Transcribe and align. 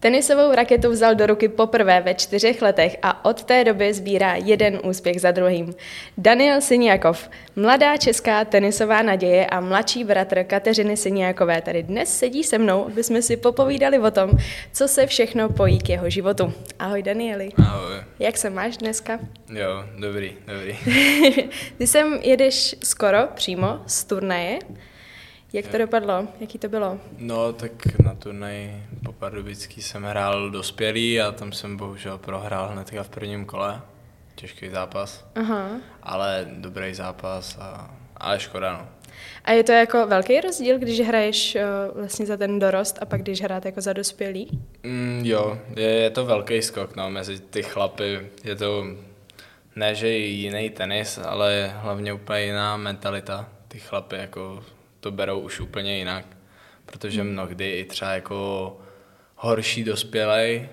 Tenisovou 0.00 0.54
raketu 0.54 0.90
vzal 0.90 1.14
do 1.14 1.26
ruky 1.26 1.48
poprvé 1.48 2.00
ve 2.00 2.14
čtyřech 2.14 2.62
letech 2.62 2.96
a 3.02 3.24
od 3.24 3.44
té 3.44 3.64
doby 3.64 3.94
sbírá 3.94 4.34
jeden 4.34 4.80
úspěch 4.84 5.20
za 5.20 5.30
druhým. 5.30 5.74
Daniel 6.18 6.60
Siniakov, 6.60 7.30
mladá 7.56 7.96
česká 7.96 8.44
tenisová 8.44 9.02
naděje 9.02 9.46
a 9.46 9.60
mladší 9.60 10.04
bratr 10.04 10.44
Kateřiny 10.44 10.96
Siniakové, 10.96 11.62
tady 11.62 11.82
dnes 11.82 12.18
sedí 12.18 12.44
se 12.44 12.58
mnou, 12.58 12.86
aby 12.86 13.04
jsme 13.04 13.22
si 13.22 13.36
popovídali 13.36 13.98
o 13.98 14.10
tom, 14.10 14.30
co 14.72 14.88
se 14.88 15.06
všechno 15.06 15.48
pojí 15.48 15.78
k 15.78 15.88
jeho 15.88 16.10
životu. 16.10 16.52
Ahoj 16.78 17.02
Danieli. 17.02 17.48
Ahoj. 17.56 17.94
Jak 18.18 18.38
se 18.38 18.50
máš 18.50 18.76
dneska? 18.76 19.18
Jo, 19.52 19.84
dobrý, 19.98 20.32
dobrý. 20.46 20.78
Ty 21.78 21.86
sem 21.86 22.20
jedeš 22.22 22.76
skoro 22.84 23.18
přímo 23.34 23.80
z 23.86 24.04
turnaje. 24.04 24.58
Jak 25.52 25.66
to 25.66 25.78
dopadlo? 25.78 26.28
Jaký 26.40 26.58
to 26.58 26.68
bylo? 26.68 26.98
No, 27.18 27.52
tak 27.52 27.72
na 28.04 28.14
turnaj 28.14 28.82
po 29.04 29.12
Pardubický 29.12 29.82
jsem 29.82 30.04
hrál 30.04 30.50
dospělý 30.50 31.20
a 31.20 31.32
tam 31.32 31.52
jsem 31.52 31.76
bohužel 31.76 32.18
prohrál 32.18 32.68
hnedka 32.68 33.02
v 33.02 33.08
prvním 33.08 33.44
kole. 33.44 33.80
Těžký 34.34 34.68
zápas. 34.68 35.26
Aha. 35.34 35.70
Ale 36.02 36.48
dobrý 36.52 36.94
zápas 36.94 37.58
a, 37.60 37.90
ale 38.16 38.40
škoda, 38.40 38.72
no. 38.72 38.88
A 39.44 39.52
je 39.52 39.64
to 39.64 39.72
jako 39.72 40.06
velký 40.06 40.40
rozdíl, 40.40 40.78
když 40.78 41.00
hraješ 41.00 41.56
uh, 41.56 41.98
vlastně 41.98 42.26
za 42.26 42.36
ten 42.36 42.58
dorost 42.58 42.98
a 43.02 43.04
pak 43.04 43.22
když 43.22 43.42
hrát 43.42 43.64
jako 43.64 43.80
za 43.80 43.92
dospělý? 43.92 44.48
Mm, 44.82 45.22
jo, 45.24 45.58
je, 45.76 45.88
je 45.88 46.10
to 46.10 46.24
velký 46.24 46.62
skok, 46.62 46.96
no, 46.96 47.10
mezi 47.10 47.40
ty 47.40 47.62
chlapy. 47.62 48.26
Je 48.44 48.56
to 48.56 48.84
ne, 49.76 49.94
že 49.94 50.08
jiný 50.08 50.70
tenis, 50.70 51.18
ale 51.18 51.72
hlavně 51.76 52.12
úplně 52.12 52.42
jiná 52.42 52.76
mentalita. 52.76 53.48
Ty 53.68 53.78
chlapy 53.78 54.16
jako 54.16 54.62
to 55.00 55.10
berou 55.10 55.40
už 55.40 55.60
úplně 55.60 55.98
jinak, 55.98 56.24
protože 56.86 57.20
hmm. 57.20 57.30
mnohdy 57.30 57.70
i 57.70 57.84
třeba 57.84 58.12
jako 58.12 58.80
horší 59.36 59.84
dospělej, 59.84 60.68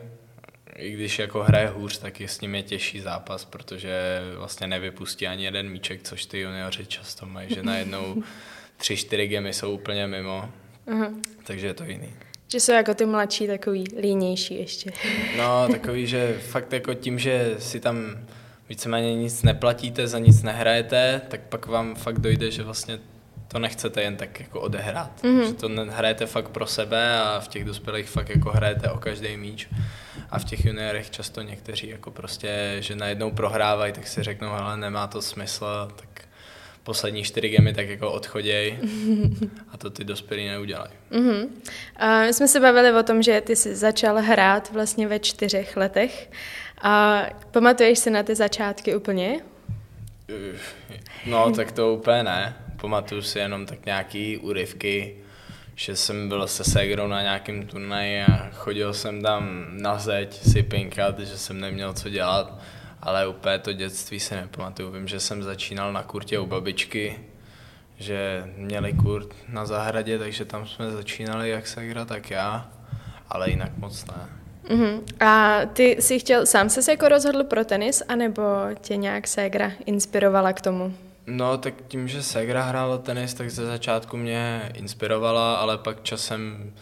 i 0.75 0.91
když 0.91 1.19
jako 1.19 1.43
hraje 1.43 1.67
hůř, 1.67 1.97
tak 1.97 2.19
je 2.19 2.27
s 2.27 2.41
ním 2.41 2.55
je 2.55 2.63
těžší 2.63 2.99
zápas, 2.99 3.45
protože 3.45 4.21
vlastně 4.37 4.67
nevypustí 4.67 5.27
ani 5.27 5.43
jeden 5.43 5.69
míček, 5.69 6.03
což 6.03 6.25
ty 6.25 6.39
junioři 6.39 6.85
často 6.85 7.25
mají, 7.25 7.53
že 7.53 7.63
najednou 7.63 8.23
tři, 8.77 8.97
čtyři 8.97 9.27
gemy 9.27 9.53
jsou 9.53 9.71
úplně 9.71 10.07
mimo, 10.07 10.49
uh-huh. 10.87 11.21
takže 11.43 11.67
je 11.67 11.73
to 11.73 11.83
jiný. 11.83 12.13
Že 12.47 12.59
jsou 12.59 12.71
jako 12.71 12.93
ty 12.93 13.05
mladší 13.05 13.47
takový 13.47 13.83
línější 14.01 14.59
ještě. 14.59 14.91
No, 15.37 15.67
takový, 15.71 16.07
že 16.07 16.39
fakt 16.39 16.73
jako 16.73 16.93
tím, 16.93 17.19
že 17.19 17.55
si 17.59 17.79
tam 17.79 18.25
víceméně 18.69 19.15
nic 19.15 19.43
neplatíte, 19.43 20.07
za 20.07 20.19
nic 20.19 20.43
nehrajete, 20.43 21.21
tak 21.27 21.41
pak 21.41 21.65
vám 21.65 21.95
fakt 21.95 22.19
dojde, 22.19 22.51
že 22.51 22.63
vlastně 22.63 22.99
to 23.57 23.61
nechcete 23.61 24.01
jen 24.01 24.15
tak 24.15 24.39
jako 24.39 24.61
odehrát. 24.61 25.23
Mm-hmm. 25.23 25.47
Že 25.47 25.53
to 25.53 25.69
hrajete 25.89 26.25
fakt 26.25 26.49
pro 26.49 26.67
sebe 26.67 27.19
a 27.19 27.39
v 27.39 27.47
těch 27.47 27.65
dospělých 27.65 28.09
fakt 28.09 28.29
jako 28.29 28.49
hrajete 28.49 28.89
o 28.89 28.97
každý 28.97 29.37
míč. 29.37 29.67
A 30.29 30.39
v 30.39 30.43
těch 30.43 30.65
juniorech 30.65 31.09
často 31.09 31.41
někteří 31.41 31.89
jako 31.89 32.11
prostě, 32.11 32.77
že 32.79 32.95
najednou 32.95 33.31
prohrávají, 33.31 33.93
tak 33.93 34.07
si 34.07 34.23
řeknou, 34.23 34.49
ale 34.49 34.77
nemá 34.77 35.07
to 35.07 35.21
smysl, 35.21 35.65
tak 35.95 36.25
poslední 36.83 37.23
čtyři 37.23 37.49
gemy 37.49 37.73
tak 37.73 37.89
jako 37.89 38.11
odchoděj 38.11 38.77
a 39.73 39.77
to 39.77 39.89
ty 39.89 40.03
dospělí 40.03 40.47
neudělají. 40.47 40.91
Mm-hmm. 41.11 41.47
A 41.95 42.21
my 42.21 42.33
jsme 42.33 42.47
se 42.47 42.59
bavili 42.59 42.93
o 42.93 43.03
tom, 43.03 43.23
že 43.23 43.41
ty 43.41 43.55
jsi 43.55 43.75
začal 43.75 44.21
hrát 44.21 44.71
vlastně 44.71 45.07
ve 45.07 45.19
čtyřech 45.19 45.77
letech. 45.77 46.29
A 46.81 47.23
pamatuješ 47.51 47.99
si 47.99 48.09
na 48.09 48.23
ty 48.23 48.35
začátky 48.35 48.95
úplně? 48.95 49.39
No, 51.25 51.51
tak 51.51 51.71
to 51.71 51.93
úplně 51.93 52.23
ne 52.23 52.66
pamatuju 52.81 53.21
si 53.21 53.39
jenom 53.39 53.65
tak 53.65 53.85
nějaký 53.85 54.37
úryvky, 54.37 55.15
že 55.75 55.95
jsem 55.95 56.29
byl 56.29 56.47
se 56.47 56.63
Segrou 56.63 57.07
na 57.07 57.21
nějakém 57.21 57.67
turnaji 57.67 58.23
a 58.23 58.49
chodil 58.53 58.93
jsem 58.93 59.21
tam 59.21 59.65
na 59.69 59.97
zeď 59.97 60.33
si 60.51 60.63
pinkat, 60.63 61.19
že 61.19 61.37
jsem 61.37 61.59
neměl 61.59 61.93
co 61.93 62.09
dělat, 62.09 62.59
ale 63.01 63.27
úplně 63.27 63.59
to 63.59 63.73
dětství 63.73 64.19
si 64.19 64.35
nepamatuju. 64.35 64.91
Vím, 64.91 65.07
že 65.07 65.19
jsem 65.19 65.43
začínal 65.43 65.93
na 65.93 66.03
kurtě 66.03 66.39
u 66.39 66.45
babičky, 66.45 67.19
že 67.97 68.43
měli 68.57 68.93
kurt 68.93 69.35
na 69.49 69.65
zahradě, 69.65 70.19
takže 70.19 70.45
tam 70.45 70.67
jsme 70.67 70.91
začínali 70.91 71.49
jak 71.49 71.67
Segra, 71.67 72.05
tak 72.05 72.31
já, 72.31 72.69
ale 73.29 73.49
jinak 73.49 73.77
moc 73.77 74.05
ne. 74.05 74.29
Uh-huh. 74.69 75.01
A 75.19 75.61
ty 75.65 75.97
jsi 75.99 76.19
chtěl, 76.19 76.45
sám 76.45 76.69
se 76.69 76.91
jako 76.91 77.09
rozhodl 77.09 77.43
pro 77.43 77.65
tenis, 77.65 78.03
anebo 78.07 78.43
tě 78.81 78.97
nějak 78.97 79.27
Segra 79.27 79.71
inspirovala 79.85 80.53
k 80.53 80.61
tomu? 80.61 80.93
No, 81.27 81.57
tak 81.57 81.73
tím, 81.87 82.07
že 82.07 82.23
Segra 82.23 82.63
hrála 82.63 82.97
tenis, 82.97 83.33
tak 83.33 83.51
ze 83.51 83.65
začátku 83.65 84.17
mě 84.17 84.71
inspirovala, 84.73 85.55
ale 85.55 85.77
pak 85.77 86.03
časem 86.03 86.73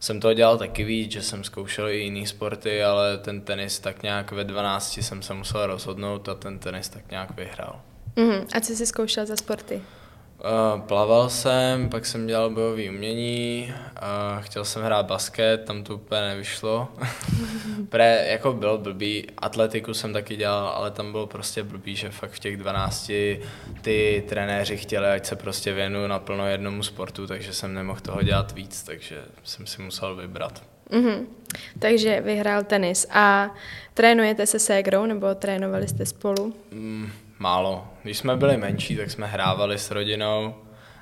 jsem 0.00 0.20
to 0.20 0.34
dělal 0.34 0.58
taky 0.58 0.84
víc, 0.84 1.12
že 1.12 1.22
jsem 1.22 1.44
zkoušel 1.44 1.88
i 1.88 1.98
jiné 1.98 2.26
sporty, 2.26 2.84
ale 2.84 3.18
ten 3.18 3.40
tenis 3.40 3.78
tak 3.78 4.02
nějak 4.02 4.32
ve 4.32 4.44
12 4.44 4.98
jsem 4.98 5.22
se 5.22 5.34
musel 5.34 5.66
rozhodnout 5.66 6.28
a 6.28 6.34
ten 6.34 6.58
tenis 6.58 6.88
tak 6.88 7.10
nějak 7.10 7.36
vyhrál. 7.36 7.80
Uh-huh. 8.16 8.46
A 8.54 8.60
co 8.60 8.72
jsi 8.72 8.86
zkoušel 8.86 9.26
za 9.26 9.36
sporty? 9.36 9.82
Uh, 10.40 10.80
plaval 10.80 11.30
jsem, 11.30 11.88
pak 11.88 12.06
jsem 12.06 12.26
dělal 12.26 12.50
bojové 12.50 12.90
umění, 12.90 13.74
uh, 13.74 14.42
chtěl 14.42 14.64
jsem 14.64 14.82
hrát 14.82 15.06
basket, 15.06 15.64
tam 15.64 15.84
to 15.84 15.94
úplně 15.94 16.20
nevyšlo. 16.20 16.88
Pre, 17.88 18.26
jako 18.28 18.52
byl 18.52 18.78
blbý, 18.78 19.26
atletiku 19.38 19.94
jsem 19.94 20.12
taky 20.12 20.36
dělal, 20.36 20.68
ale 20.68 20.90
tam 20.90 21.12
bylo 21.12 21.26
prostě 21.26 21.62
blbý, 21.62 21.96
že 21.96 22.10
fakt 22.10 22.30
v 22.30 22.38
těch 22.38 22.56
12 22.56 23.10
ty 23.80 24.24
trenéři 24.28 24.76
chtěli, 24.76 25.06
ať 25.06 25.26
se 25.26 25.36
prostě 25.36 25.72
věnuju 25.72 26.06
naplno 26.06 26.48
jednomu 26.48 26.82
sportu, 26.82 27.26
takže 27.26 27.52
jsem 27.52 27.74
nemohl 27.74 28.00
toho 28.00 28.22
dělat 28.22 28.52
víc, 28.52 28.82
takže 28.82 29.22
jsem 29.44 29.66
si 29.66 29.82
musel 29.82 30.16
vybrat. 30.16 30.62
Mm-hmm. 30.90 31.26
Takže 31.78 32.20
vyhrál 32.20 32.64
tenis. 32.64 33.06
A 33.10 33.54
trénujete 33.94 34.46
se 34.46 34.58
ségrou, 34.58 35.06
nebo 35.06 35.34
trénovali 35.34 35.88
jste 35.88 36.06
spolu? 36.06 36.54
Mm, 36.70 37.10
málo. 37.40 37.88
Když 38.02 38.18
jsme 38.18 38.36
byli 38.36 38.56
menší, 38.56 38.96
tak 38.96 39.10
jsme 39.10 39.26
hrávali 39.26 39.78
s 39.78 39.90
rodinou, 39.90 40.54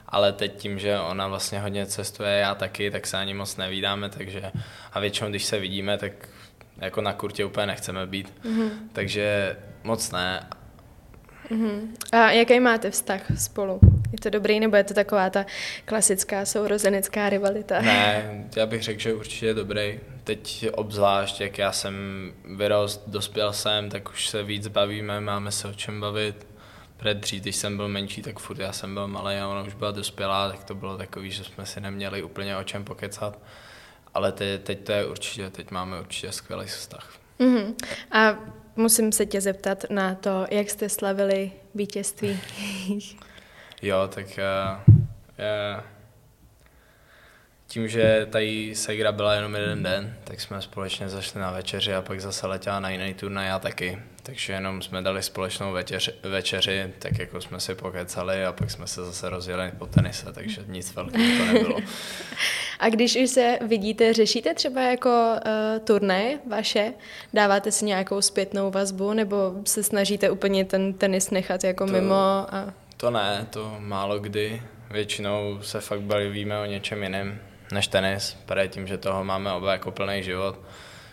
ale 0.07 0.33
teď 0.33 0.57
tím, 0.57 0.79
že 0.79 1.01
ona 1.01 1.29
vlastně 1.29 1.61
hodně 1.61 1.87
cestuje, 1.87 2.31
já 2.31 2.55
taky, 2.55 2.91
tak 2.91 3.07
se 3.07 3.17
ani 3.17 3.35
moc 3.35 3.57
nevídáme, 3.57 4.09
takže 4.09 4.53
a 4.93 5.01
většinou, 5.01 5.31
když 5.31 5.45
se 5.45 5.59
vidíme, 5.59 5.99
tak 5.99 6.13
jako 6.79 7.01
na 7.01 7.13
kurtě 7.13 7.45
úplně 7.45 7.67
nechceme 7.67 8.07
být, 8.07 8.35
mm-hmm. 8.45 8.71
takže 8.93 9.57
moc 9.85 10.11
ne. 10.11 10.47
Mm-hmm. 11.51 11.81
A 12.13 12.31
jaký 12.31 12.61
máte 12.61 12.91
vztah 12.91 13.21
spolu? 13.39 13.81
Je 14.13 14.19
to 14.19 14.31
dobrý, 14.31 14.61
nebo 14.61 14.77
je 14.77 14.85
to 14.85 14.95
taková 14.95 15.31
ta 15.31 15.47
klasická 15.85 16.45
sourozenecká 16.45 17.29
rivalita? 17.29 17.83
Ne, 17.83 18.45
já 18.57 18.67
bych 18.67 18.83
řekl, 18.83 19.01
že 19.01 19.15
určitě 19.15 19.47
je 19.47 19.55
dobrý. 19.55 20.01
Teď 20.29 20.67
obzvlášť, 20.73 21.41
jak 21.41 21.59
já 21.59 21.73
jsem 21.73 21.95
vyrost, 22.57 23.03
dospěl 23.07 23.53
jsem, 23.53 23.91
tak 23.91 24.11
už 24.11 24.29
se 24.29 24.43
víc 24.43 24.69
bavíme, 24.69 25.21
máme 25.21 25.53
se 25.53 25.69
o 25.69 25.73
čem 25.75 26.01
bavit. 26.01 26.47
Před 26.97 27.19
dřív, 27.19 27.43
když 27.43 27.57
jsem 27.57 27.77
byl 27.77 27.89
menší, 27.89 28.23
tak 28.23 28.39
furt 28.39 28.59
já 28.59 28.73
jsem 28.73 28.95
byl 28.95 29.09
malý 29.09 29.37
a 29.37 29.49
ona 29.49 29.63
už 29.63 29.75
byla 29.75 29.91
dospělá, 29.91 30.51
tak 30.51 30.65
to 30.65 30.75
bylo 30.75 30.97
takový, 30.97 31.31
že 31.31 31.45
jsme 31.45 31.67
si 31.67 31.81
neměli 31.81 32.23
úplně 32.23 32.57
o 32.57 32.65
čem 32.65 32.85
pokecat. 32.85 33.39
Ale 34.15 34.33
teď, 34.33 34.63
teď 34.63 34.85
to 34.85 34.93
je 34.93 35.07
určitě, 35.07 35.51
teď 35.51 35.71
máme 35.71 36.01
určitě 36.01 36.33
skvělý 36.33 36.67
vztah. 36.67 37.13
Mm-hmm. 37.41 37.75
A 38.13 38.39
musím 38.77 39.13
se 39.13 39.27
tě 39.27 39.41
zeptat 39.41 39.85
na 39.91 40.15
to, 40.15 40.47
jak 40.51 40.71
jste 40.71 40.89
slavili 40.89 41.53
vítězství. 41.75 42.41
Jo, 43.83 44.09
tak 44.15 44.27
uh, 44.27 44.95
uh, 44.95 45.98
tím, 47.69 47.89
že 47.89 48.27
tady 48.31 48.75
Segra 48.75 49.13
byla 49.13 49.35
jenom 49.35 49.55
jeden 49.55 49.83
den, 49.83 50.15
tak 50.25 50.41
jsme 50.41 50.63
společně 50.63 51.09
zašli 51.09 51.41
na 51.41 51.51
večeři 51.51 51.95
a 51.95 52.03
pak 52.03 52.21
zase 52.21 52.47
letěla 52.47 52.81
na 52.81 52.91
jiný 52.91 53.15
turnaj 53.15 53.51
a 53.51 53.59
taky. 53.59 53.99
Takže 54.23 54.53
jenom 54.53 54.83
jsme 54.83 55.03
dali 55.03 55.23
společnou 55.23 55.73
večeři, 55.73 56.13
večeři, 56.23 56.93
tak 56.99 57.19
jako 57.19 57.41
jsme 57.41 57.61
si 57.61 57.75
pokecali 57.75 58.45
a 58.45 58.53
pak 58.53 58.71
jsme 58.71 58.87
se 58.87 59.05
zase 59.05 59.29
rozjeli 59.29 59.73
po 59.79 59.87
tenise, 59.87 60.33
takže 60.33 60.65
nic 60.67 60.95
velkého 60.95 61.39
to 61.39 61.53
nebylo. 61.53 61.79
A 62.81 62.89
když 62.89 63.17
už 63.17 63.31
se 63.31 63.59
vidíte, 63.67 64.13
řešíte 64.13 64.55
třeba 64.55 64.83
jako 64.83 65.11
uh, 65.11 65.79
turné 65.85 66.39
vaše? 66.51 66.93
Dáváte 67.35 67.73
si 67.73 67.85
nějakou 67.85 68.21
zpětnou 68.21 68.71
vazbu 68.71 69.13
nebo 69.13 69.55
se 69.65 69.83
snažíte 69.83 70.31
úplně 70.31 70.65
ten 70.65 70.93
tenis 70.93 71.31
nechat 71.31 71.65
jako 71.65 71.87
to... 71.87 71.93
mimo? 71.93 72.15
A... 72.15 72.75
To 72.97 73.11
ne, 73.11 73.47
to 73.51 73.77
málo 73.79 74.19
kdy. 74.19 74.63
Většinou 74.91 75.59
se 75.63 75.81
fakt 75.81 76.01
bavíme 76.01 76.59
o 76.59 76.65
něčem 76.65 77.03
jiném 77.03 77.41
než 77.73 77.89
tenis, 77.89 78.37
právě 78.47 78.69
tím, 78.69 78.87
že 78.87 78.99
toho 78.99 79.25
máme 79.25 79.53
oba 79.53 79.73
jako 79.73 79.91
plný 79.91 80.23
život, 80.23 80.59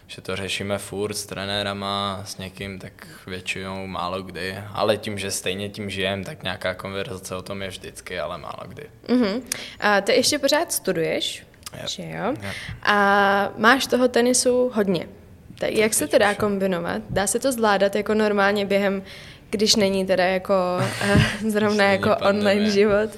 že 0.07 0.21
to 0.21 0.35
řešíme 0.35 0.77
furt 0.77 1.13
s 1.13 1.25
trenérama, 1.25 2.21
s 2.25 2.37
někým, 2.37 2.79
tak 2.79 3.07
většinou 3.27 3.87
málo 3.87 4.21
kdy. 4.21 4.57
Ale 4.73 4.97
tím, 4.97 5.17
že 5.17 5.31
stejně 5.31 5.69
tím 5.69 5.89
žijem, 5.89 6.23
tak 6.23 6.43
nějaká 6.43 6.73
konverzace 6.73 7.35
o 7.35 7.41
tom 7.41 7.61
je 7.61 7.67
vždycky, 7.67 8.19
ale 8.19 8.37
málo 8.37 8.63
kdy. 8.67 8.83
Uh-huh. 9.07 9.41
A 9.79 10.01
ty 10.01 10.13
ještě 10.13 10.39
pořád 10.39 10.71
studuješ, 10.71 11.45
yep. 11.77 11.87
že 11.87 12.03
jo? 12.03 12.27
Yep. 12.29 12.55
A 12.83 13.49
máš 13.57 13.87
toho 13.87 14.07
tenisu 14.07 14.71
hodně. 14.73 15.07
Tak 15.59 15.71
jak 15.71 15.93
se 15.93 16.07
to 16.07 16.17
dá 16.17 16.35
kombinovat? 16.35 17.01
Dá 17.09 17.27
se 17.27 17.39
to 17.39 17.51
zvládat 17.51 17.95
jako 17.95 18.13
normálně 18.13 18.65
během 18.65 19.03
když 19.49 19.75
není 19.75 20.05
teda 20.05 20.25
jako 20.25 20.53
uh, 20.79 21.21
zrovna 21.49 21.83
jako 21.83 22.15
online 22.15 22.71
život. 22.71 23.09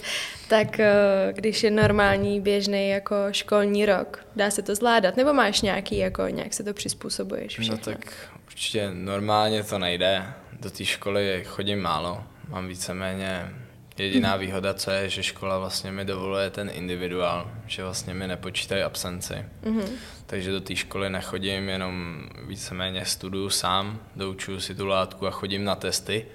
Tak 0.49 0.79
eh, 0.79 0.93
když 1.35 1.63
je 1.63 1.71
normální, 1.71 2.41
běžný 2.41 2.89
jako 2.89 3.15
školní 3.31 3.85
rok, 3.85 4.25
dá 4.35 4.51
se 4.51 4.61
to 4.61 4.75
zvládat? 4.75 5.17
Nebo 5.17 5.33
máš 5.33 5.61
nějaký, 5.61 5.97
jako 5.97 6.27
nějak 6.27 6.53
se 6.53 6.63
to 6.63 6.73
přizpůsobuješ 6.73 7.57
No 7.57 7.63
všechno? 7.63 7.93
tak 7.93 8.13
určitě 8.47 8.89
normálně 8.93 9.63
to 9.63 9.79
nejde. 9.79 10.25
Do 10.59 10.69
té 10.69 10.85
školy 10.85 11.43
chodím 11.47 11.81
málo. 11.81 12.23
Mám 12.49 12.67
víceméně 12.67 13.49
jediná 13.97 14.35
výhoda, 14.35 14.73
co 14.73 14.91
je, 14.91 15.09
že 15.09 15.23
škola 15.23 15.57
vlastně 15.57 15.91
mi 15.91 16.05
dovoluje 16.05 16.49
ten 16.49 16.69
individuál, 16.73 17.51
že 17.67 17.83
vlastně 17.83 18.13
mi 18.13 18.27
nepočítají 18.27 18.83
absenci. 18.83 19.45
Mhm. 19.63 19.85
Takže 20.25 20.51
do 20.51 20.61
té 20.61 20.75
školy 20.75 21.09
nechodím, 21.09 21.69
jenom 21.69 22.23
víceméně 22.47 23.05
studuju 23.05 23.49
sám, 23.49 23.99
doučuju 24.15 24.59
si 24.59 24.75
tu 24.75 24.85
látku 24.85 25.27
a 25.27 25.31
chodím 25.31 25.63
na 25.63 25.75
testy 25.75 26.25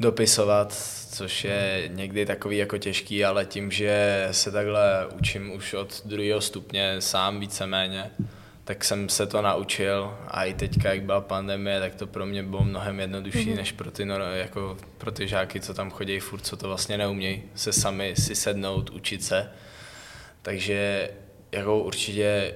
dopisovat, 0.00 0.72
což 1.12 1.44
je 1.44 1.84
někdy 1.86 2.26
takový 2.26 2.56
jako 2.56 2.78
těžký, 2.78 3.24
ale 3.24 3.46
tím, 3.46 3.70
že 3.70 4.28
se 4.30 4.50
takhle 4.50 5.06
učím 5.18 5.52
už 5.52 5.74
od 5.74 6.02
druhého 6.04 6.40
stupně 6.40 7.00
sám 7.00 7.40
víceméně, 7.40 8.10
tak 8.64 8.84
jsem 8.84 9.08
se 9.08 9.26
to 9.26 9.42
naučil 9.42 10.18
a 10.28 10.44
i 10.44 10.54
teďka, 10.54 10.92
jak 10.92 11.02
byla 11.02 11.20
pandemie, 11.20 11.80
tak 11.80 11.94
to 11.94 12.06
pro 12.06 12.26
mě 12.26 12.42
bylo 12.42 12.64
mnohem 12.64 13.00
jednodušší, 13.00 13.38
mm-hmm. 13.38 13.56
než 13.56 13.72
pro 13.72 13.90
ty, 13.90 14.04
nor- 14.04 14.34
jako 14.34 14.76
pro 14.98 15.12
ty 15.12 15.28
žáky, 15.28 15.60
co 15.60 15.74
tam 15.74 15.90
chodí 15.90 16.20
furt, 16.20 16.40
co 16.40 16.56
to 16.56 16.68
vlastně 16.68 16.98
neumějí, 16.98 17.42
se 17.54 17.72
sami 17.72 18.14
si 18.16 18.34
sednout, 18.34 18.90
učit 18.90 19.24
se. 19.24 19.50
Takže 20.42 21.10
jako 21.52 21.78
určitě 21.78 22.54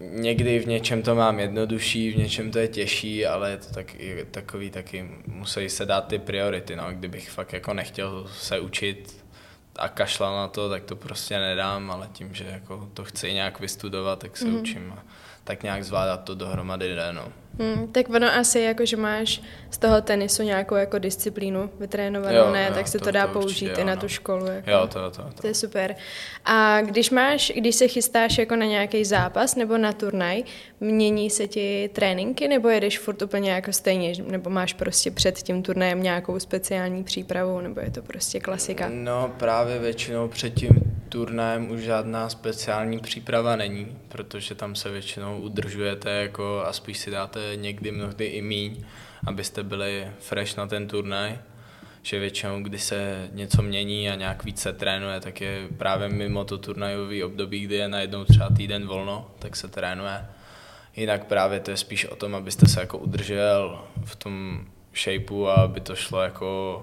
někdy 0.00 0.58
v 0.58 0.66
něčem 0.66 1.02
to 1.02 1.14
mám 1.14 1.40
jednodušší, 1.40 2.10
v 2.10 2.16
něčem 2.16 2.50
to 2.50 2.58
je 2.58 2.68
těžší, 2.68 3.26
ale 3.26 3.50
je 3.50 3.56
to 3.56 3.74
tak, 3.74 3.96
takový 4.30 4.70
taky, 4.70 5.10
musí 5.26 5.68
se 5.68 5.86
dát 5.86 6.08
ty 6.08 6.18
priority, 6.18 6.76
no. 6.76 6.84
Kdybych 6.90 7.30
fakt 7.30 7.52
jako 7.52 7.74
nechtěl 7.74 8.26
se 8.32 8.60
učit 8.60 9.24
a 9.76 9.88
kašlal 9.88 10.36
na 10.36 10.48
to, 10.48 10.68
tak 10.68 10.84
to 10.84 10.96
prostě 10.96 11.38
nedám, 11.38 11.90
ale 11.90 12.08
tím, 12.12 12.34
že 12.34 12.44
jako 12.44 12.90
to 12.94 13.04
chci 13.04 13.32
nějak 13.32 13.60
vystudovat, 13.60 14.18
tak 14.18 14.36
se 14.36 14.44
mm-hmm. 14.44 14.60
učím 14.60 14.94
a 14.98 15.04
tak 15.44 15.62
nějak 15.62 15.84
zvládat 15.84 16.24
to 16.24 16.34
dohromady 16.34 16.94
jde, 16.94 17.12
no. 17.12 17.32
Hmm, 17.58 17.88
tak 17.92 18.08
ono 18.08 18.34
asi 18.34 18.60
jako, 18.60 18.86
že 18.86 18.96
máš 18.96 19.42
z 19.70 19.78
toho 19.78 20.00
tenisu 20.00 20.42
nějakou 20.42 20.74
jako 20.74 20.98
disciplínu 20.98 21.70
vytrénovanou, 21.80 22.36
jo, 22.36 22.52
ne, 22.52 22.66
jo, 22.68 22.74
tak 22.74 22.88
se 22.88 22.98
to, 22.98 23.04
to 23.04 23.10
dá 23.10 23.26
to 23.26 23.32
použít 23.32 23.64
určitě, 23.66 23.80
i 23.80 23.84
na 23.84 23.94
no. 23.94 24.00
tu 24.00 24.08
školu. 24.08 24.46
Jako. 24.46 24.70
Jo, 24.70 24.88
to, 24.92 25.10
to, 25.10 25.22
to. 25.22 25.30
To 25.40 25.46
je 25.46 25.54
super. 25.54 25.96
A 26.44 26.80
když 26.80 27.10
máš, 27.10 27.52
když 27.56 27.76
se 27.76 27.88
chystáš 27.88 28.38
jako 28.38 28.56
na 28.56 28.66
nějaký 28.66 29.04
zápas 29.04 29.54
nebo 29.54 29.78
na 29.78 29.92
turnaj, 29.92 30.42
mění 30.80 31.30
se 31.30 31.48
ti 31.48 31.90
tréninky 31.92 32.48
nebo 32.48 32.68
jedeš 32.68 32.98
furt 32.98 33.22
úplně 33.22 33.50
jako 33.50 33.72
stejně, 33.72 34.12
nebo 34.26 34.50
máš 34.50 34.72
prostě 34.72 35.10
před 35.10 35.42
tím 35.42 35.62
turnajem 35.62 36.02
nějakou 36.02 36.38
speciální 36.38 37.04
přípravu, 37.04 37.60
nebo 37.60 37.80
je 37.80 37.90
to 37.90 38.02
prostě 38.02 38.40
klasika? 38.40 38.88
No 38.92 39.34
právě 39.38 39.78
většinou 39.78 40.28
před 40.28 40.50
tím 40.50 40.93
turnajem 41.14 41.70
už 41.70 41.80
žádná 41.80 42.28
speciální 42.28 42.98
příprava 42.98 43.56
není, 43.56 43.98
protože 44.08 44.54
tam 44.54 44.74
se 44.74 44.90
většinou 44.90 45.40
udržujete 45.40 46.10
jako 46.10 46.62
a 46.66 46.72
spíš 46.72 46.98
si 46.98 47.10
dáte 47.10 47.40
někdy 47.54 47.92
mnohdy 47.92 48.26
i 48.26 48.42
míň, 48.42 48.84
abyste 49.26 49.62
byli 49.62 50.08
fresh 50.18 50.56
na 50.56 50.66
ten 50.66 50.88
turnaj 50.88 51.38
že 52.02 52.18
většinou, 52.18 52.62
když 52.62 52.82
se 52.82 53.28
něco 53.32 53.62
mění 53.62 54.10
a 54.10 54.14
nějak 54.14 54.44
více 54.44 54.72
trénuje, 54.72 55.20
tak 55.20 55.40
je 55.40 55.68
právě 55.78 56.08
mimo 56.08 56.44
to 56.44 56.58
turnajový 56.58 57.24
období, 57.24 57.60
kdy 57.60 57.74
je 57.74 57.88
najednou 57.88 58.24
třeba 58.24 58.48
týden 58.48 58.86
volno, 58.86 59.30
tak 59.38 59.56
se 59.56 59.68
trénuje. 59.68 60.26
Jinak 60.96 61.24
právě 61.24 61.60
to 61.60 61.70
je 61.70 61.76
spíš 61.76 62.04
o 62.04 62.16
tom, 62.16 62.34
abyste 62.34 62.68
se 62.68 62.80
jako 62.80 62.98
udržel 62.98 63.84
v 64.04 64.16
tom 64.16 64.64
shapeu 64.94 65.46
a 65.46 65.54
aby 65.54 65.80
to 65.80 65.94
šlo 65.94 66.20
jako 66.20 66.82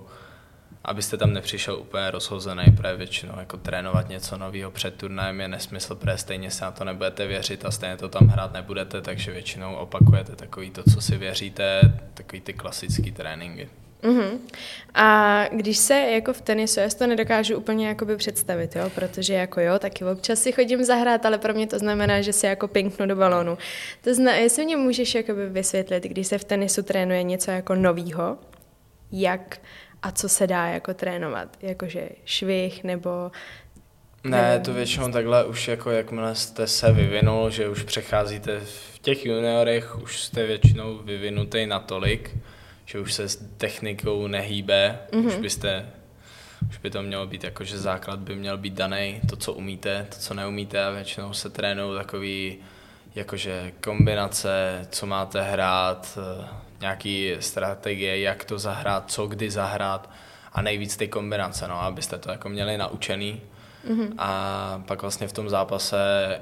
abyste 0.83 1.17
tam 1.17 1.33
nepřišel 1.33 1.75
úplně 1.75 2.11
rozhozený, 2.11 2.63
protože 2.77 2.95
většinou 2.95 3.33
jako 3.39 3.57
trénovat 3.57 4.09
něco 4.09 4.37
nového 4.37 4.71
před 4.71 4.95
turnajem 4.95 5.41
je 5.41 5.47
nesmysl, 5.47 5.95
protože 5.95 6.17
stejně 6.17 6.51
se 6.51 6.65
na 6.65 6.71
to 6.71 6.83
nebudete 6.83 7.27
věřit 7.27 7.65
a 7.65 7.71
stejně 7.71 7.97
to 7.97 8.09
tam 8.09 8.27
hrát 8.27 8.53
nebudete, 8.53 9.01
takže 9.01 9.31
většinou 9.31 9.75
opakujete 9.75 10.35
takový 10.35 10.69
to, 10.69 10.83
co 10.93 11.01
si 11.01 11.17
věříte, 11.17 11.81
takový 12.13 12.41
ty 12.41 12.53
klasické 12.53 13.11
tréninky. 13.11 13.69
Uh-huh. 14.03 14.39
A 14.93 15.45
když 15.51 15.77
se 15.77 15.93
jako 15.93 16.33
v 16.33 16.41
tenisu, 16.41 16.79
já 16.79 16.89
si 16.89 16.97
to 16.97 17.07
nedokážu 17.07 17.57
úplně 17.57 17.87
jakoby 17.87 18.17
představit, 18.17 18.75
jo, 18.75 18.89
protože 18.95 19.33
jako 19.33 19.61
jo, 19.61 19.79
taky 19.79 20.05
občas 20.05 20.39
si 20.39 20.51
chodím 20.51 20.83
zahrát, 20.83 21.25
ale 21.25 21.37
pro 21.37 21.53
mě 21.53 21.67
to 21.67 21.79
znamená, 21.79 22.21
že 22.21 22.33
si 22.33 22.45
jako 22.45 22.67
pinknu 22.67 23.05
do 23.05 23.15
balónu. 23.15 23.57
To 24.03 24.13
znamená, 24.13 24.37
jestli 24.37 24.65
mě 24.65 24.77
můžeš 24.77 25.15
jakoby 25.15 25.49
vysvětlit, 25.49 26.03
když 26.03 26.27
se 26.27 26.37
v 26.37 26.43
tenisu 26.43 26.83
trénuje 26.83 27.23
něco 27.23 27.51
jako 27.51 27.75
novýho, 27.75 28.37
jak 29.11 29.57
a 30.01 30.11
co 30.11 30.29
se 30.29 30.47
dá 30.47 30.67
jako 30.67 30.93
trénovat, 30.93 31.57
jakože 31.61 32.09
švih 32.25 32.83
nebo 32.83 33.31
ne, 34.23 34.59
to 34.59 34.73
většinou 34.73 35.11
takhle 35.11 35.45
už 35.45 35.67
jako 35.67 35.91
jakmile 35.91 36.35
jste 36.35 36.67
se 36.67 36.91
vyvinul, 36.91 37.49
že 37.49 37.69
už 37.69 37.83
přecházíte 37.83 38.59
v 38.59 38.99
těch 38.99 39.25
juniorech, 39.25 39.97
už 39.97 40.19
jste 40.19 40.45
většinou 40.45 40.97
vyvinutý 40.97 41.65
natolik, 41.65 42.37
že 42.85 42.99
už 42.99 43.13
se 43.13 43.29
s 43.29 43.35
technikou 43.57 44.27
nehýbe, 44.27 44.99
mm-hmm. 45.11 45.27
už 45.27 45.35
byste 45.35 45.85
už 46.69 46.77
by 46.77 46.89
to 46.89 47.01
mělo 47.03 47.27
být 47.27 47.43
jako, 47.43 47.63
že 47.63 47.77
základ 47.77 48.19
by 48.19 48.35
měl 48.35 48.57
být 48.57 48.73
daný, 48.73 49.21
to, 49.29 49.35
co 49.35 49.53
umíte, 49.53 50.07
to, 50.09 50.15
co 50.15 50.33
neumíte 50.33 50.83
a 50.85 50.89
většinou 50.91 51.33
se 51.33 51.49
trénují 51.49 51.97
takový 51.97 52.57
jakože 53.15 53.71
kombinace, 53.83 54.87
co 54.91 55.05
máte 55.05 55.41
hrát, 55.41 56.19
nějaký 56.81 57.35
strategie, 57.39 58.19
jak 58.19 58.43
to 58.45 58.59
zahrát, 58.59 59.11
co 59.11 59.27
kdy 59.27 59.51
zahrát 59.51 60.09
a 60.53 60.61
nejvíc 60.61 60.97
ty 60.97 61.07
kombinace, 61.07 61.67
no, 61.67 61.81
abyste 61.81 62.17
to 62.17 62.31
jako 62.31 62.49
měli 62.49 62.77
naučený. 62.77 63.41
Mm-hmm. 63.89 64.13
A 64.17 64.83
pak 64.87 65.01
vlastně 65.01 65.27
v 65.27 65.33
tom 65.33 65.49
zápase, 65.49 65.97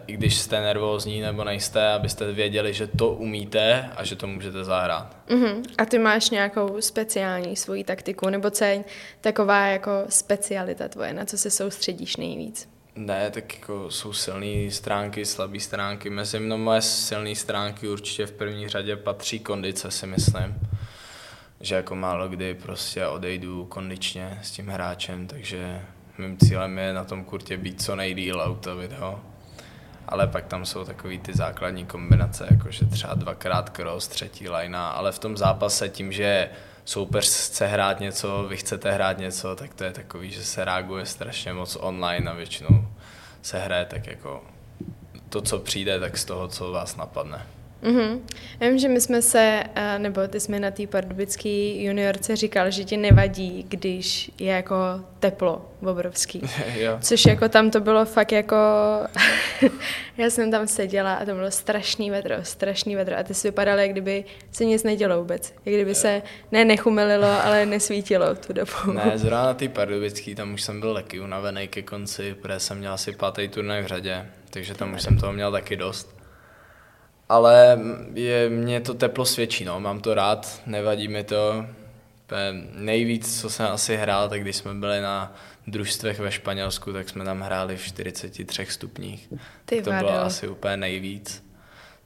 i 0.08 0.14
když 0.14 0.38
jste 0.38 0.62
nervózní 0.62 1.22
nebo 1.22 1.44
nejste, 1.44 1.88
abyste 1.88 2.32
věděli, 2.32 2.74
že 2.74 2.88
to 2.88 3.10
umíte 3.10 3.90
a 3.96 4.04
že 4.04 4.16
to 4.16 4.28
můžete 4.28 4.64
zahrát. 4.64 5.18
Mm-hmm. 5.28 5.64
A 5.78 5.86
ty 5.86 6.00
máš 6.00 6.30
nějakou 6.30 6.82
speciální 6.82 7.56
svoji 7.56 7.84
taktiku, 7.84 8.30
nebo 8.30 8.50
co 8.50 8.64
je 8.64 8.84
taková 9.22 9.66
jako 9.66 9.92
specialita 10.10 10.88
tvoje, 10.88 11.14
na 11.14 11.26
co 11.26 11.38
se 11.38 11.52
soustředíš 11.52 12.18
nejvíc? 12.18 12.70
Ne, 13.00 13.31
tak 13.31 13.56
jako 13.56 13.92
jsou 13.92 14.13
silné 14.13 14.72
stránky, 14.72 15.25
slabé 15.25 15.60
stránky. 15.60 16.10
Mezi 16.10 16.40
mnou 16.40 16.57
moje 16.57 16.81
silné 16.81 17.36
stránky 17.36 17.88
určitě 17.88 18.25
v 18.25 18.31
první 18.31 18.69
řadě 18.69 18.96
patří 18.96 19.40
kondice, 19.40 19.92
si 19.92 20.07
myslím. 20.07 20.56
Že 21.62 21.76
jako 21.76 21.95
málo 21.95 22.30
kdy 22.30 22.54
prostě 22.54 23.07
odejdu 23.07 23.66
kondičně 23.66 24.40
s 24.44 24.52
tím 24.52 24.68
hráčem, 24.68 25.28
takže 25.28 25.81
mým 26.18 26.38
cílem 26.38 26.78
je 26.78 26.94
na 26.94 27.04
tom 27.04 27.24
kurtě 27.24 27.57
být 27.57 27.81
co 27.81 27.95
nejdíl 27.95 28.42
a 28.42 28.50
utavit 28.50 28.92
ho. 28.94 29.19
Ale 30.07 30.28
pak 30.28 30.45
tam 30.45 30.66
jsou 30.66 30.85
takový 30.85 31.19
ty 31.19 31.33
základní 31.33 31.85
kombinace, 31.85 32.47
jakože 32.52 32.85
třeba 32.85 33.14
dvakrát 33.14 33.69
cross, 33.69 34.07
třetí 34.07 34.50
lajna, 34.50 34.90
ale 34.90 35.12
v 35.12 35.19
tom 35.19 35.38
zápase 35.38 35.90
tím, 35.90 36.12
že 36.12 36.50
soupeř 36.90 37.26
chce 37.26 37.68
hrát 37.68 38.00
něco, 38.00 38.46
vy 38.50 38.58
chcete 38.58 38.92
hrát 38.92 39.18
něco, 39.18 39.56
tak 39.56 39.74
to 39.74 39.84
je 39.84 39.92
takový, 39.92 40.31
že 40.31 40.44
se 40.44 40.66
reaguje 40.66 41.06
strašně 41.06 41.54
moc 41.54 41.78
online 41.80 42.31
a 42.31 42.34
většinou 42.34 42.88
se 43.42 43.60
hraje 43.60 43.86
tak 43.86 44.08
jako 44.08 44.44
to, 45.30 45.42
co 45.42 45.60
přijde, 45.60 46.00
tak 46.00 46.18
z 46.18 46.26
toho, 46.26 46.48
co 46.48 46.72
vás 46.72 46.96
napadne. 46.96 47.48
Mm-hmm. 47.83 48.19
Já 48.59 48.69
vím, 48.69 48.80
že 48.80 48.88
my 48.88 49.02
jsme 49.02 49.21
se, 49.21 49.64
eh, 49.76 50.00
nebo 50.00 50.28
ty 50.28 50.40
jsme 50.40 50.59
na 50.59 50.71
té 50.71 50.88
pardubické 50.88 51.74
juniorce 51.74 52.36
říkal, 52.36 52.71
že 52.71 52.83
ti 52.83 52.98
nevadí, 52.98 53.66
když 53.69 54.31
je 54.40 54.52
jako 54.52 54.76
teplo 55.19 55.66
obrovský. 55.81 56.42
jo. 56.76 56.98
Což 57.02 57.26
jako 57.26 57.50
tam 57.50 57.71
to 57.71 57.80
bylo 57.80 58.06
fakt 58.06 58.31
jako... 58.31 58.56
Já 60.18 60.30
jsem 60.30 60.52
tam 60.52 60.68
seděla 60.68 61.14
a 61.14 61.26
to 61.26 61.33
bylo 61.33 61.52
strašný 61.52 62.12
vedro, 62.12 62.36
strašný 62.44 62.95
vedro 62.95 63.18
a 63.18 63.24
ty 63.24 63.33
si 63.33 63.48
vypadaly, 63.48 63.81
jak 63.81 63.92
kdyby 63.92 64.26
se 64.52 64.66
nic 64.66 64.83
nedělo 64.83 65.19
vůbec. 65.19 65.54
Jak 65.66 65.76
kdyby 65.76 65.95
se 65.95 66.21
ne 66.52 66.66
nechumelilo, 66.66 67.45
ale 67.45 67.66
nesvítilo 67.66 68.36
tu 68.36 68.54
dobu. 68.54 68.71
Ne, 68.94 69.12
zrovna 69.16 69.44
na 69.44 69.54
té 69.54 69.69
pardubický, 69.69 70.36
tam 70.36 70.54
už 70.54 70.62
jsem 70.62 70.80
byl 70.80 70.94
taky 70.94 71.19
unavený 71.19 71.68
ke 71.68 71.81
konci, 71.81 72.36
protože 72.42 72.59
jsem 72.59 72.78
měl 72.78 72.94
asi 72.94 73.12
pátý 73.12 73.48
turnaj 73.48 73.83
v 73.83 73.88
řadě, 73.88 74.26
takže 74.50 74.74
tam 74.74 74.94
už 74.94 75.02
jsem 75.02 75.18
toho 75.18 75.33
měl 75.33 75.52
taky 75.52 75.76
dost 75.76 76.19
ale 77.30 77.80
je, 78.14 78.50
mě 78.50 78.81
to 78.81 78.94
teplo 78.94 79.26
svědčí, 79.26 79.66
no. 79.66 79.80
mám 79.80 80.00
to 80.00 80.14
rád, 80.14 80.62
nevadí 80.66 81.07
mi 81.07 81.24
to. 81.24 81.66
Nejvíc, 82.74 83.42
co 83.42 83.50
jsem 83.50 83.66
asi 83.66 83.98
hrál, 83.98 84.30
tak 84.30 84.42
když 84.42 84.56
jsme 84.56 84.74
byli 84.74 85.02
na 85.02 85.36
družstvech 85.68 86.19
ve 86.19 86.31
Španělsku, 86.31 86.94
tak 86.94 87.09
jsme 87.09 87.26
tam 87.26 87.42
hráli 87.42 87.78
v 87.78 87.83
43 87.83 88.66
stupních. 88.66 89.33
Ty 89.66 89.81
to 89.81 89.92
bylo 89.92 90.12
asi 90.12 90.48
úplně 90.48 90.78
nejvíc. 90.78 91.50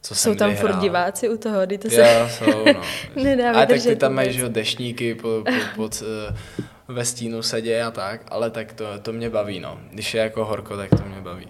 Co 0.02 0.16
jsou 0.16 0.36
tam 0.36 0.50
vyhrál. 0.50 0.68
furt 0.68 0.82
diváci 0.82 1.30
u 1.30 1.38
toho, 1.38 1.66
kdy 1.66 1.78
to 1.78 1.90
se... 1.90 1.96
Jo, 1.96 2.30
jsou, 2.30 2.66
no. 2.74 2.82
Nedá 3.24 3.54
ale 3.54 3.68
tak 3.68 3.82
ty 3.82 3.96
tam 3.96 4.14
mají, 4.14 4.34
že 4.34 4.50
dešníky 4.50 5.16
po, 5.16 5.44
po, 5.46 5.52
pod, 5.76 6.02
uh, 6.02 6.96
ve 6.96 7.06
stínu 7.06 7.42
sedě 7.42 7.84
a 7.84 7.92
tak, 7.92 8.22
ale 8.28 8.50
tak 8.50 8.74
to, 8.74 9.00
to 9.02 9.14
mě 9.14 9.30
baví, 9.30 9.60
no. 9.60 9.80
Když 9.92 10.14
je 10.14 10.22
jako 10.22 10.46
horko, 10.46 10.78
tak 10.78 10.90
to 10.90 11.04
mě 11.06 11.22
baví. 11.22 11.48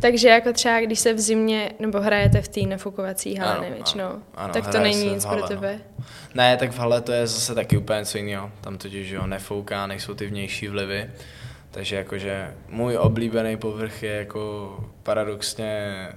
Takže 0.00 0.28
jako 0.28 0.52
třeba, 0.52 0.80
když 0.80 1.00
se 1.00 1.14
v 1.14 1.20
zimě, 1.20 1.72
nebo 1.78 2.00
hrajete 2.00 2.42
v 2.42 2.48
té 2.48 2.60
nafukovací 2.60 3.36
hale 3.36 3.70
většinou, 3.70 4.04
ano, 4.04 4.22
ano, 4.34 4.52
tak 4.52 4.68
to 4.68 4.80
není 4.80 5.10
nic 5.10 5.24
hale, 5.24 5.38
pro 5.38 5.48
tebe. 5.48 5.80
No. 5.98 6.04
Ne, 6.34 6.56
tak 6.56 6.72
v 6.72 6.78
hale 6.78 7.00
to 7.00 7.12
je 7.12 7.26
zase 7.26 7.54
taky 7.54 7.76
úplně 7.76 7.98
něco 7.98 8.18
jiného. 8.18 8.50
Tam 8.60 8.78
totiž 8.78 9.10
jo, 9.10 9.26
nefouká, 9.26 9.86
nejsou 9.86 10.14
ty 10.14 10.26
vnější 10.26 10.68
vlivy. 10.68 11.10
Takže 11.70 11.96
jakože 11.96 12.54
můj 12.68 12.96
oblíbený 12.96 13.56
povrch 13.56 14.02
je 14.02 14.12
jako 14.12 14.76
paradoxně 15.02 16.08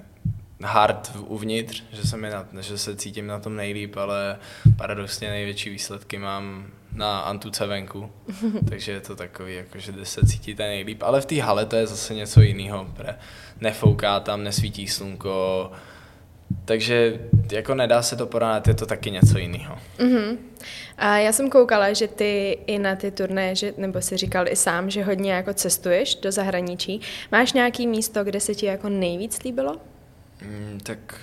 hard 0.64 1.12
uvnitř, 1.28 1.84
že 1.92 2.08
se, 2.08 2.18
mi 2.18 2.30
na, 2.30 2.48
že 2.60 2.78
se 2.78 2.96
cítím 2.96 3.28
na 3.28 3.40
tom 3.40 3.56
nejlíp, 3.56 3.98
ale 3.98 4.38
paradoxně 4.78 5.30
největší 5.30 5.70
výsledky 5.70 6.18
mám 6.18 6.68
na 6.96 7.20
Antuce 7.20 7.68
venku, 7.68 8.12
takže 8.70 8.92
je 8.92 9.00
to 9.02 9.16
takový, 9.16 9.56
jako, 9.56 9.80
že 9.80 9.94
se 10.04 10.26
cítíte 10.26 10.68
nejlíp. 10.68 11.04
Ale 11.04 11.22
v 11.22 11.26
té 11.26 11.42
hale 11.42 11.66
to 11.66 11.76
je 11.76 11.88
zase 11.88 12.14
něco 12.14 12.42
jiného, 12.42 12.88
nefouká 13.62 14.20
tam, 14.20 14.44
nesvítí 14.44 14.88
slunko, 14.88 15.72
takže 16.66 17.20
jako 17.52 17.76
nedá 17.76 18.02
se 18.02 18.16
to 18.16 18.26
porovnat, 18.26 18.68
je 18.68 18.74
to 18.74 18.86
taky 18.86 19.12
něco 19.12 19.38
jiného. 19.38 19.78
Mm-hmm. 19.98 20.38
A 20.98 21.18
já 21.18 21.32
jsem 21.32 21.50
koukala, 21.50 21.94
že 21.94 22.08
ty 22.08 22.60
i 22.68 22.80
na 22.80 22.96
ty 22.96 23.12
turné, 23.12 23.56
že, 23.56 23.74
nebo 23.78 24.02
si 24.02 24.18
říkal 24.18 24.48
i 24.48 24.56
sám, 24.56 24.90
že 24.90 25.04
hodně 25.04 25.34
jako 25.34 25.54
cestuješ 25.54 26.16
do 26.16 26.32
zahraničí. 26.32 27.02
Máš 27.32 27.54
nějaký 27.54 27.88
místo, 27.88 28.24
kde 28.24 28.40
se 28.40 28.56
ti 28.56 28.66
jako 28.66 28.90
nejvíc 28.90 29.44
líbilo? 29.44 29.78
Mm, 30.42 30.80
tak 30.84 31.16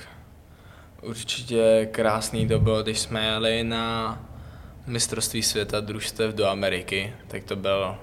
určitě 1.02 1.88
krásný 1.92 2.48
to 2.48 2.58
bylo, 2.58 2.82
když 2.82 2.98
jsme 2.98 3.24
jeli 3.24 3.64
na 3.64 4.18
mistrovství 4.86 5.42
světa 5.42 5.80
družstev 5.80 6.34
do 6.34 6.46
Ameriky, 6.46 7.14
tak 7.28 7.44
to 7.44 7.56
byl 7.56 7.96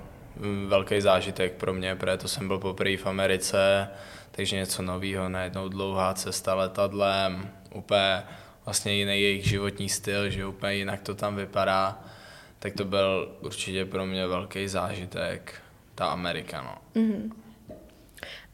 velký 0.68 1.02
zážitek 1.02 1.54
pro 1.54 1.74
mě, 1.74 1.96
protože 1.96 2.18
to 2.18 2.28
jsem 2.28 2.48
byl 2.48 2.58
poprvé 2.58 2.98
v 2.98 3.06
Americe, 3.06 3.88
takže 4.32 4.56
něco 4.56 4.82
nového, 4.82 5.30
najednou 5.30 5.70
dlouhá 5.70 6.14
cesta 6.14 6.54
letadlem, 6.54 7.50
úplně 7.74 8.24
vlastně 8.66 8.94
jiný 8.94 9.22
jejich 9.22 9.48
životní 9.48 9.90
styl, 9.90 10.30
že 10.30 10.46
úplně 10.46 10.74
jinak 10.74 11.02
to 11.02 11.16
tam 11.16 11.36
vypadá, 11.36 12.00
tak 12.60 12.74
to 12.74 12.86
byl 12.86 13.36
určitě 13.42 13.86
pro 13.86 14.06
mě 14.06 14.28
velký 14.28 14.68
zážitek, 14.68 15.54
ta 15.96 16.06
Amerika, 16.06 16.62
no. 16.62 17.02
Mm-hmm. 17.02 17.32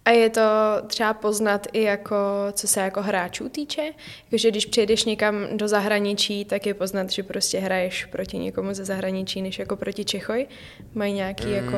A 0.06 0.10
je 0.10 0.30
to 0.30 0.42
třeba 0.88 1.14
poznat 1.14 1.68
i 1.74 1.82
jako, 1.82 2.16
co 2.52 2.68
se 2.68 2.80
jako 2.80 3.02
hráčů 3.02 3.50
týče? 3.50 3.92
Jakože 4.26 4.52
když 4.52 4.66
přijedeš 4.66 5.06
někam 5.06 5.58
do 5.58 5.68
zahraničí, 5.68 6.46
tak 6.46 6.66
je 6.66 6.74
poznat, 6.74 7.10
že 7.10 7.24
prostě 7.24 7.60
hraješ 7.60 8.06
proti 8.06 8.38
někomu 8.38 8.74
ze 8.74 8.86
zahraničí, 8.86 9.42
než 9.42 9.60
jako 9.60 9.76
proti 9.76 10.06
Čechoj? 10.06 10.48
Mají 10.94 11.14
nějaký 11.14 11.46
mm. 11.46 11.54
jako... 11.54 11.78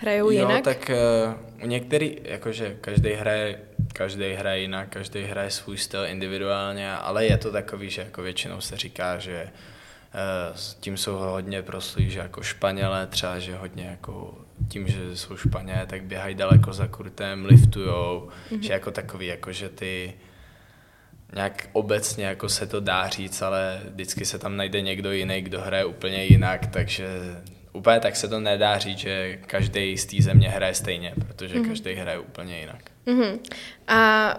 Hrajou 0.00 0.30
jo, 0.30 0.48
jinak? 0.48 0.64
tak 0.64 0.90
uh, 1.58 1.64
u 1.64 1.66
některý, 1.66 2.16
jakože 2.22 2.76
každý 2.80 3.12
hraje, 3.12 3.60
každý 3.92 4.32
hraje 4.32 4.60
jinak, 4.60 4.88
každý 4.88 5.22
hraje 5.22 5.50
svůj 5.50 5.78
styl 5.78 6.04
individuálně, 6.04 6.92
ale 6.92 7.26
je 7.26 7.38
to 7.38 7.52
takový, 7.52 7.90
že 7.90 8.02
jako 8.02 8.22
většinou 8.22 8.60
se 8.60 8.76
říká, 8.76 9.18
že 9.18 9.42
uh, 9.44 10.56
tím 10.80 10.96
jsou 10.96 11.14
hodně 11.14 11.62
proslí, 11.62 12.10
že 12.10 12.18
jako 12.18 12.42
Španělé 12.42 13.06
třeba, 13.06 13.38
že 13.38 13.56
hodně 13.56 13.84
jako 13.84 14.38
tím, 14.68 14.88
že 14.88 15.16
jsou 15.16 15.36
Španě, 15.36 15.82
tak 15.86 16.02
běhají 16.04 16.34
daleko 16.34 16.72
za 16.72 16.86
kurtem, 16.86 17.44
liftujou, 17.44 18.28
mm-hmm. 18.50 18.60
že 18.60 18.72
jako 18.72 18.90
takový, 18.90 19.26
jako 19.26 19.52
že 19.52 19.68
ty 19.68 20.14
nějak 21.34 21.68
obecně 21.72 22.24
jako 22.24 22.48
se 22.48 22.66
to 22.66 22.80
dá 22.80 23.08
říct, 23.08 23.42
ale 23.42 23.80
vždycky 23.90 24.24
se 24.24 24.38
tam 24.38 24.56
najde 24.56 24.80
někdo 24.80 25.12
jiný, 25.12 25.42
kdo 25.42 25.60
hraje 25.60 25.84
úplně 25.84 26.24
jinak, 26.24 26.66
takže 26.66 27.06
úplně 27.72 28.00
tak 28.00 28.16
se 28.16 28.28
to 28.28 28.40
nedá 28.40 28.78
říct, 28.78 28.98
že 28.98 29.38
každý 29.46 29.98
z 29.98 30.06
té 30.06 30.22
země 30.22 30.48
hraje 30.48 30.74
stejně, 30.74 31.12
protože 31.26 31.54
mm-hmm. 31.54 31.68
každý 31.68 31.92
hraje 31.94 32.18
úplně 32.18 32.60
jinak. 32.60 32.91
Mm-hmm. 33.06 33.38
A 33.88 34.34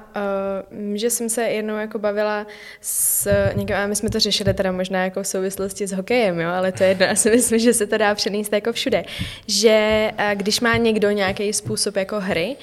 uh, 0.75 0.95
že 0.95 1.09
jsem 1.09 1.29
se 1.29 1.43
jednou 1.43 1.77
jako 1.77 1.99
bavila 1.99 2.47
s 2.81 3.29
někým, 3.53 3.75
a 3.75 3.87
my 3.87 3.95
jsme 3.95 4.09
to 4.09 4.19
řešili 4.19 4.53
teda 4.53 4.71
možná 4.71 5.03
jako 5.03 5.23
v 5.23 5.27
souvislosti 5.27 5.87
s 5.87 5.91
hokejem, 5.91 6.39
jo, 6.39 6.49
ale 6.49 6.71
to 6.71 6.83
je 6.83 6.89
jedno, 6.89 7.05
já 7.05 7.15
si 7.15 7.29
myslím, 7.29 7.59
že 7.59 7.73
se 7.73 7.87
to 7.87 7.97
dá 7.97 8.15
přenést 8.15 8.53
jako 8.53 8.73
všude, 8.73 9.03
že 9.47 10.09
uh, 10.13 10.31
když 10.33 10.59
má 10.59 10.77
někdo 10.77 11.11
nějaký 11.11 11.53
způsob 11.53 11.95
jako 11.95 12.19
hry, 12.19 12.55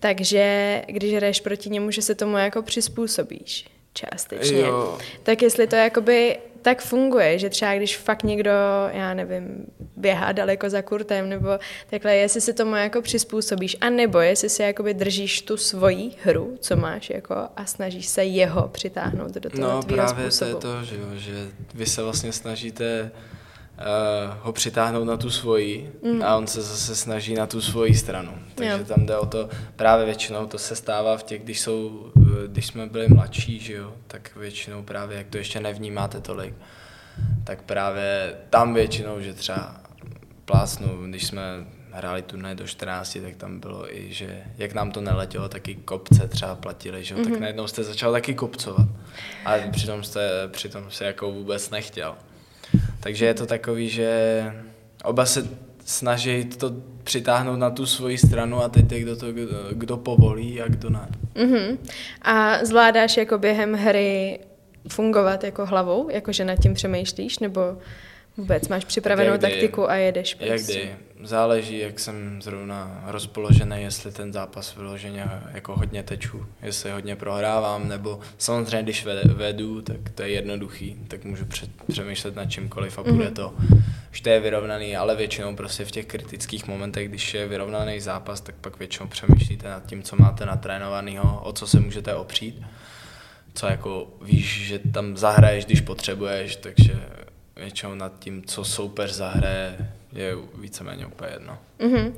takže 0.00 0.82
když 0.86 1.14
hraješ 1.14 1.40
proti 1.40 1.70
němu, 1.70 1.90
že 1.90 2.02
se 2.02 2.14
tomu 2.14 2.36
jako 2.36 2.62
přizpůsobíš 2.62 3.66
částečně. 3.92 4.60
Jo. 4.60 4.98
Tak 5.22 5.42
jestli 5.42 5.66
to 5.66 5.76
jakoby 5.76 6.38
tak 6.68 6.82
funguje, 6.82 7.38
že 7.38 7.50
třeba 7.50 7.74
když 7.74 7.96
fakt 7.96 8.22
někdo, 8.22 8.50
já 8.90 9.14
nevím, 9.14 9.66
běhá 9.96 10.32
daleko 10.32 10.70
za 10.70 10.82
kurtem, 10.82 11.28
nebo 11.28 11.48
takhle, 11.90 12.16
jestli 12.16 12.40
si 12.40 12.52
tomu 12.52 12.76
jako 12.76 13.02
přizpůsobíš, 13.02 13.76
a 13.80 13.90
nebo 13.90 14.18
jestli 14.18 14.48
si 14.48 14.62
jakoby 14.62 14.94
držíš 14.94 15.42
tu 15.42 15.56
svoji 15.56 16.10
hru, 16.22 16.56
co 16.60 16.76
máš, 16.76 17.10
jako, 17.10 17.34
a 17.56 17.66
snažíš 17.66 18.06
se 18.06 18.24
jeho 18.24 18.68
přitáhnout 18.68 19.34
do 19.34 19.50
toho 19.50 19.68
No 19.68 19.82
právě 19.82 20.24
způsobu. 20.30 20.60
to 20.60 20.68
je 20.68 20.74
to, 20.74 20.84
že, 20.84 20.96
jo, 20.96 21.06
že 21.14 21.46
vy 21.74 21.86
se 21.86 22.02
vlastně 22.02 22.32
snažíte 22.32 23.10
uh, 23.14 23.37
ho 24.40 24.52
přitáhnout 24.52 25.06
na 25.06 25.16
tu 25.16 25.30
svoji 25.30 25.92
mm. 26.02 26.22
a 26.22 26.36
on 26.36 26.46
se 26.46 26.62
zase 26.62 26.96
snaží 26.96 27.34
na 27.34 27.46
tu 27.46 27.60
svoji 27.60 27.94
stranu. 27.94 28.32
Takže 28.54 28.72
jo. 28.72 28.84
tam 28.84 29.06
jde 29.06 29.16
o 29.16 29.26
to, 29.26 29.48
právě 29.76 30.06
většinou 30.06 30.46
to 30.46 30.58
se 30.58 30.76
stává 30.76 31.16
v 31.16 31.22
těch, 31.22 31.42
když, 31.42 31.60
jsou, 31.60 32.10
eh, 32.16 32.48
když 32.48 32.66
jsme 32.66 32.86
byli 32.86 33.08
mladší, 33.08 33.60
že 33.60 33.72
jo, 33.72 33.92
tak 34.06 34.36
většinou 34.36 34.82
právě, 34.82 35.18
jak 35.18 35.26
to 35.26 35.38
ještě 35.38 35.60
nevnímáte 35.60 36.20
tolik, 36.20 36.54
tak 37.44 37.62
právě 37.62 38.34
tam 38.50 38.74
většinou, 38.74 39.20
že 39.20 39.34
třeba 39.34 39.80
plásnu, 40.44 41.06
když 41.06 41.26
jsme 41.26 41.42
hráli 41.92 42.22
turnaj 42.22 42.54
do 42.54 42.66
14, 42.66 43.18
tak 43.22 43.36
tam 43.36 43.60
bylo 43.60 43.96
i, 43.96 44.12
že 44.12 44.42
jak 44.58 44.74
nám 44.74 44.90
to 44.90 45.00
neletělo, 45.00 45.48
taky 45.48 45.74
kopce 45.74 46.28
třeba 46.28 46.54
platili, 46.54 47.04
že 47.04 47.14
jo, 47.14 47.20
mm-hmm. 47.20 47.24
tak 47.24 47.32
mhm. 47.32 47.40
najednou 47.40 47.66
jste 47.66 47.84
začal 47.84 48.12
taky 48.12 48.34
kopcovat. 48.34 48.86
A 49.44 49.54
přitom 49.70 50.04
jste, 50.04 50.48
přitom 50.48 50.90
se 50.90 51.04
jako 51.04 51.32
vůbec 51.32 51.70
nechtěl. 51.70 52.16
Takže 53.00 53.26
je 53.26 53.34
to 53.34 53.46
takový, 53.46 53.88
že 53.88 54.44
oba 55.04 55.26
se 55.26 55.48
snaží 55.84 56.44
to 56.44 56.72
přitáhnout 57.04 57.58
na 57.58 57.70
tu 57.70 57.86
svoji 57.86 58.18
stranu 58.18 58.62
a 58.62 58.68
teď 58.68 58.92
je 58.92 59.00
kdo, 59.00 59.16
to, 59.16 59.32
kdo, 59.32 59.48
kdo 59.72 59.96
povolí 59.96 60.62
a 60.62 60.68
kdo 60.68 60.90
ne. 60.90 61.08
Mm-hmm. 61.34 61.78
A 62.22 62.64
zvládáš 62.64 63.16
jako 63.16 63.38
během 63.38 63.74
hry 63.74 64.38
fungovat 64.88 65.44
jako 65.44 65.66
hlavou, 65.66 66.08
jakože 66.10 66.44
nad 66.44 66.56
tím 66.56 66.74
přemýšlíš, 66.74 67.38
nebo 67.38 67.60
vůbec 68.38 68.68
máš 68.68 68.84
připravenou 68.84 69.32
jak 69.32 69.40
taktiku 69.40 69.90
a 69.90 69.94
jedeš 69.94 70.34
prostě? 70.34 70.52
Jak 70.52 70.62
kdy 70.62 70.96
záleží, 71.22 71.78
jak 71.78 71.98
jsem 71.98 72.42
zrovna 72.42 73.04
rozpoložený, 73.06 73.82
jestli 73.82 74.12
ten 74.12 74.32
zápas 74.32 74.76
vyloženě 74.76 75.24
jako 75.52 75.76
hodně 75.76 76.02
teču, 76.02 76.46
jestli 76.62 76.90
hodně 76.90 77.16
prohrávám, 77.16 77.88
nebo 77.88 78.20
samozřejmě, 78.38 78.82
když 78.82 79.06
vedu, 79.34 79.82
tak 79.82 79.96
to 80.14 80.22
je 80.22 80.28
jednoduchý, 80.28 80.96
tak 81.08 81.24
můžu 81.24 81.44
přemýšlet 81.88 82.36
nad 82.36 82.46
čímkoliv 82.46 82.98
a 82.98 83.02
bude 83.02 83.24
mhm. 83.24 83.34
to, 83.34 83.54
že 84.12 84.22
to 84.22 84.28
je 84.28 84.40
vyrovnaný, 84.40 84.96
ale 84.96 85.16
většinou 85.16 85.56
prostě 85.56 85.84
v 85.84 85.90
těch 85.90 86.06
kritických 86.06 86.66
momentech, 86.66 87.08
když 87.08 87.34
je 87.34 87.48
vyrovnaný 87.48 88.00
zápas, 88.00 88.40
tak 88.40 88.54
pak 88.60 88.78
většinou 88.78 89.08
přemýšlíte 89.08 89.68
nad 89.68 89.86
tím, 89.86 90.02
co 90.02 90.16
máte 90.16 90.46
natrénovaného, 90.46 91.40
o 91.44 91.52
co 91.52 91.66
se 91.66 91.80
můžete 91.80 92.14
opřít, 92.14 92.62
co 93.54 93.66
jako 93.66 94.08
víš, 94.22 94.66
že 94.66 94.78
tam 94.78 95.16
zahraješ, 95.16 95.64
když 95.64 95.80
potřebuješ, 95.80 96.56
takže 96.56 96.94
většinou 97.58 97.94
nad 97.94 98.18
tím, 98.18 98.42
co 98.42 98.64
soupeř 98.64 99.12
zahraje, 99.12 99.92
je 100.12 100.36
víceméně 100.54 101.06
úplně 101.06 101.30
jedno. 101.32 101.58
Uh-huh. 101.78 102.12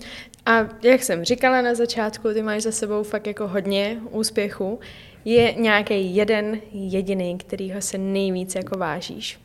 A 0.46 0.58
jak 0.82 1.02
jsem 1.02 1.24
říkala 1.24 1.62
na 1.62 1.74
začátku, 1.74 2.32
ty 2.34 2.42
máš 2.42 2.62
za 2.62 2.72
sebou 2.72 3.02
fakt 3.02 3.26
jako 3.26 3.48
hodně 3.48 4.00
úspěchů. 4.10 4.80
Je 5.24 5.52
nějaký 5.52 6.16
jeden 6.16 6.60
jediný, 6.72 7.38
kterýho 7.38 7.80
se 7.80 7.98
nejvíc 7.98 8.54
jako 8.54 8.78
vážíš? 8.78 9.40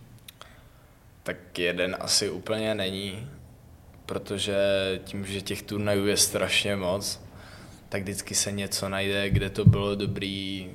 Tak 1.23 1.59
jeden 1.59 1.97
asi 1.99 2.29
úplně 2.29 2.75
není, 2.75 3.27
protože 4.05 4.55
tím, 5.03 5.25
že 5.25 5.41
těch 5.41 5.61
turnajů 5.61 6.05
je 6.05 6.17
strašně 6.17 6.75
moc, 6.75 7.21
tak 7.89 8.01
vždycky 8.01 8.35
se 8.35 8.51
něco 8.51 8.89
najde, 8.89 9.29
kde 9.29 9.49
to 9.49 9.65
bylo 9.65 9.95
dobrý, 9.95 10.69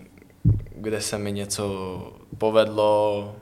kde 0.77 1.01
se 1.01 1.19
mi 1.19 1.33
něco 1.33 1.67
povedlo, 2.39 3.37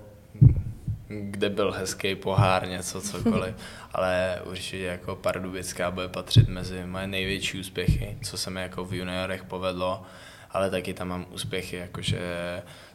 kde 1.09 1.51
byl 1.51 1.73
hezký 1.73 2.15
pohár, 2.15 2.69
něco, 2.69 3.01
cokoliv. 3.01 3.55
Ale 3.93 4.41
určitě 4.45 4.85
jako 4.85 5.17
Pardubická 5.17 5.91
bude 5.91 6.09
patřit 6.09 6.49
mezi 6.49 6.87
moje 6.87 7.07
největší 7.07 7.61
úspěchy, 7.61 8.19
co 8.23 8.39
se 8.39 8.51
mi 8.51 8.61
jako 8.61 8.85
v 8.85 8.95
juniorech 8.95 9.45
povedlo, 9.45 10.03
ale 10.51 10.71
taky 10.71 10.95
tam 10.95 11.09
mám 11.09 11.27
úspěchy, 11.31 11.77
jakože 11.77 12.21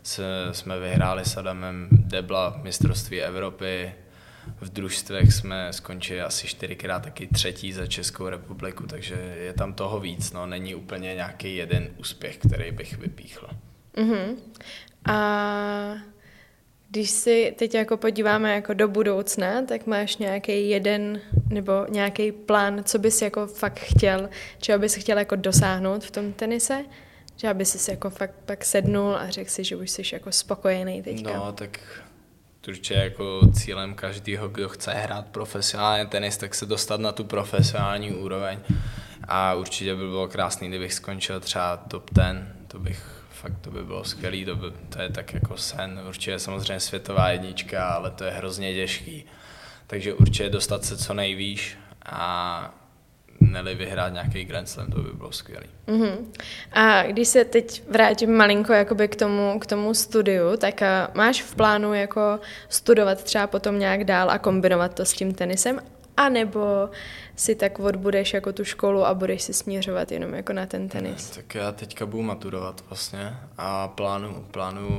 se, 0.04 0.24
jsme 0.52 0.80
vyhráli 0.80 1.26
s 1.26 1.38
Adamem 1.38 1.88
Debla 1.92 2.60
mistrovství 2.64 3.22
Evropy, 3.22 3.94
v 4.62 4.70
družstvech 4.70 5.34
jsme 5.34 5.74
skončili 5.74 6.22
asi 6.22 6.48
čtyřikrát 6.48 7.04
taky 7.04 7.28
třetí 7.28 7.74
za 7.74 7.88
Českou 7.88 8.30
republiku, 8.30 8.88
takže 8.88 9.36
je 9.40 9.54
tam 9.54 9.74
toho 9.74 10.00
víc, 10.00 10.34
no, 10.34 10.46
není 10.46 10.76
úplně 10.76 11.16
nějaký 11.16 11.56
jeden 11.56 11.90
úspěch, 11.98 12.38
který 12.38 12.72
bych 12.72 12.98
vypíchl. 12.98 13.48
Uh-huh. 13.96 14.36
A 15.06 15.94
když 16.94 17.10
si 17.10 17.56
teď 17.58 17.74
jako 17.74 17.98
podíváme 17.98 18.56
jako 18.56 18.74
do 18.74 18.88
budoucna, 18.88 19.62
tak 19.62 19.88
máš 19.88 20.18
nějaký 20.18 20.70
jeden 20.70 21.22
nebo 21.50 21.72
nějaký 21.90 22.32
plán, 22.32 22.84
co 22.84 23.00
bys 23.00 23.22
jako 23.22 23.48
fakt 23.48 23.80
chtěl, 23.80 24.30
čeho 24.58 24.80
bys 24.80 24.96
chtěl 24.96 25.18
jako 25.18 25.36
dosáhnout 25.36 26.04
v 26.04 26.12
tom 26.12 26.34
tenise? 26.34 26.86
Že 27.36 27.50
aby 27.50 27.66
si 27.66 27.92
jako 27.92 28.10
fakt 28.10 28.36
pak 28.46 28.66
sednul 28.66 29.16
a 29.16 29.30
řekl 29.30 29.50
si, 29.50 29.64
že 29.64 29.76
už 29.76 29.90
jsi 29.90 30.02
jako 30.14 30.32
spokojený 30.32 31.02
teďka. 31.02 31.34
No, 31.34 31.52
tak 31.52 31.80
určitě 32.68 32.94
jako 32.94 33.42
cílem 33.54 33.94
každého, 33.94 34.50
kdo 34.50 34.70
chce 34.70 34.92
hrát 34.92 35.28
profesionálně 35.28 36.06
tenis, 36.06 36.38
tak 36.38 36.56
se 36.56 36.66
dostat 36.66 37.00
na 37.00 37.12
tu 37.12 37.24
profesionální 37.24 38.12
úroveň. 38.12 38.60
A 39.28 39.54
určitě 39.54 39.96
by 39.96 40.02
bylo 40.02 40.28
krásný, 40.28 40.68
kdybych 40.68 40.94
skončil 40.94 41.40
třeba 41.40 41.78
top 41.78 42.10
10, 42.14 42.44
to 42.68 42.80
bych 42.80 43.23
fakt 43.44 43.62
to 43.62 43.72
by 43.72 43.84
bylo 43.84 44.04
skvělý, 44.04 44.46
to, 44.46 44.56
by, 44.56 44.68
to 44.90 45.02
je 45.02 45.10
tak 45.10 45.34
jako 45.34 45.58
sen, 45.58 46.02
určitě 46.08 46.40
samozřejmě 46.40 46.80
světová 46.80 47.30
jednička, 47.30 47.88
ale 47.88 48.12
to 48.12 48.24
je 48.24 48.32
hrozně 48.32 48.74
těžký. 48.74 49.26
Takže 49.88 50.14
určitě 50.14 50.50
dostat 50.50 50.86
se 50.86 50.98
co 50.98 51.14
nejvýš 51.14 51.78
a 52.06 52.74
neli 53.40 53.76
vyhrát 53.76 54.14
nějaký 54.14 54.46
Grand 54.46 54.70
Slam, 54.70 54.88
to 54.88 55.02
by 55.02 55.10
bylo 55.14 55.32
skvělé. 55.32 55.64
Uh-huh. 55.88 56.18
A 56.72 57.04
když 57.04 57.28
se 57.28 57.46
teď 57.46 57.84
vrátím 57.90 58.38
malinko 58.38 58.74
jakoby 58.74 59.08
k 59.08 59.16
tomu, 59.16 59.60
k 59.60 59.66
tomu 59.66 59.94
studiu, 59.94 60.58
tak 60.58 60.82
uh, 60.82 61.16
máš 61.16 61.42
v 61.42 61.56
plánu 61.56 61.94
jako 61.94 62.40
studovat 62.70 63.24
třeba 63.24 63.48
potom 63.48 63.80
nějak 63.80 64.04
dál 64.04 64.30
a 64.30 64.38
kombinovat 64.38 64.94
to 64.94 65.06
s 65.06 65.14
tím 65.14 65.34
tenisem, 65.34 65.80
anebo 66.18 66.90
si 67.36 67.56
tak 67.56 67.80
odbudeš 67.80 68.34
jako 68.34 68.54
tu 68.54 68.64
školu 68.64 69.06
a 69.06 69.14
budeš 69.14 69.42
si 69.42 69.54
směřovat 69.54 70.12
jenom 70.12 70.34
jako 70.34 70.54
na 70.54 70.66
ten 70.66 70.90
tenis? 70.90 71.30
Tak 71.30 71.56
já 71.56 71.72
teďka 71.72 72.06
budu 72.06 72.24
maturovat 72.24 72.84
vlastně 72.90 73.38
a 73.58 73.88
plánu, 73.88 74.46
plánu 74.52 74.90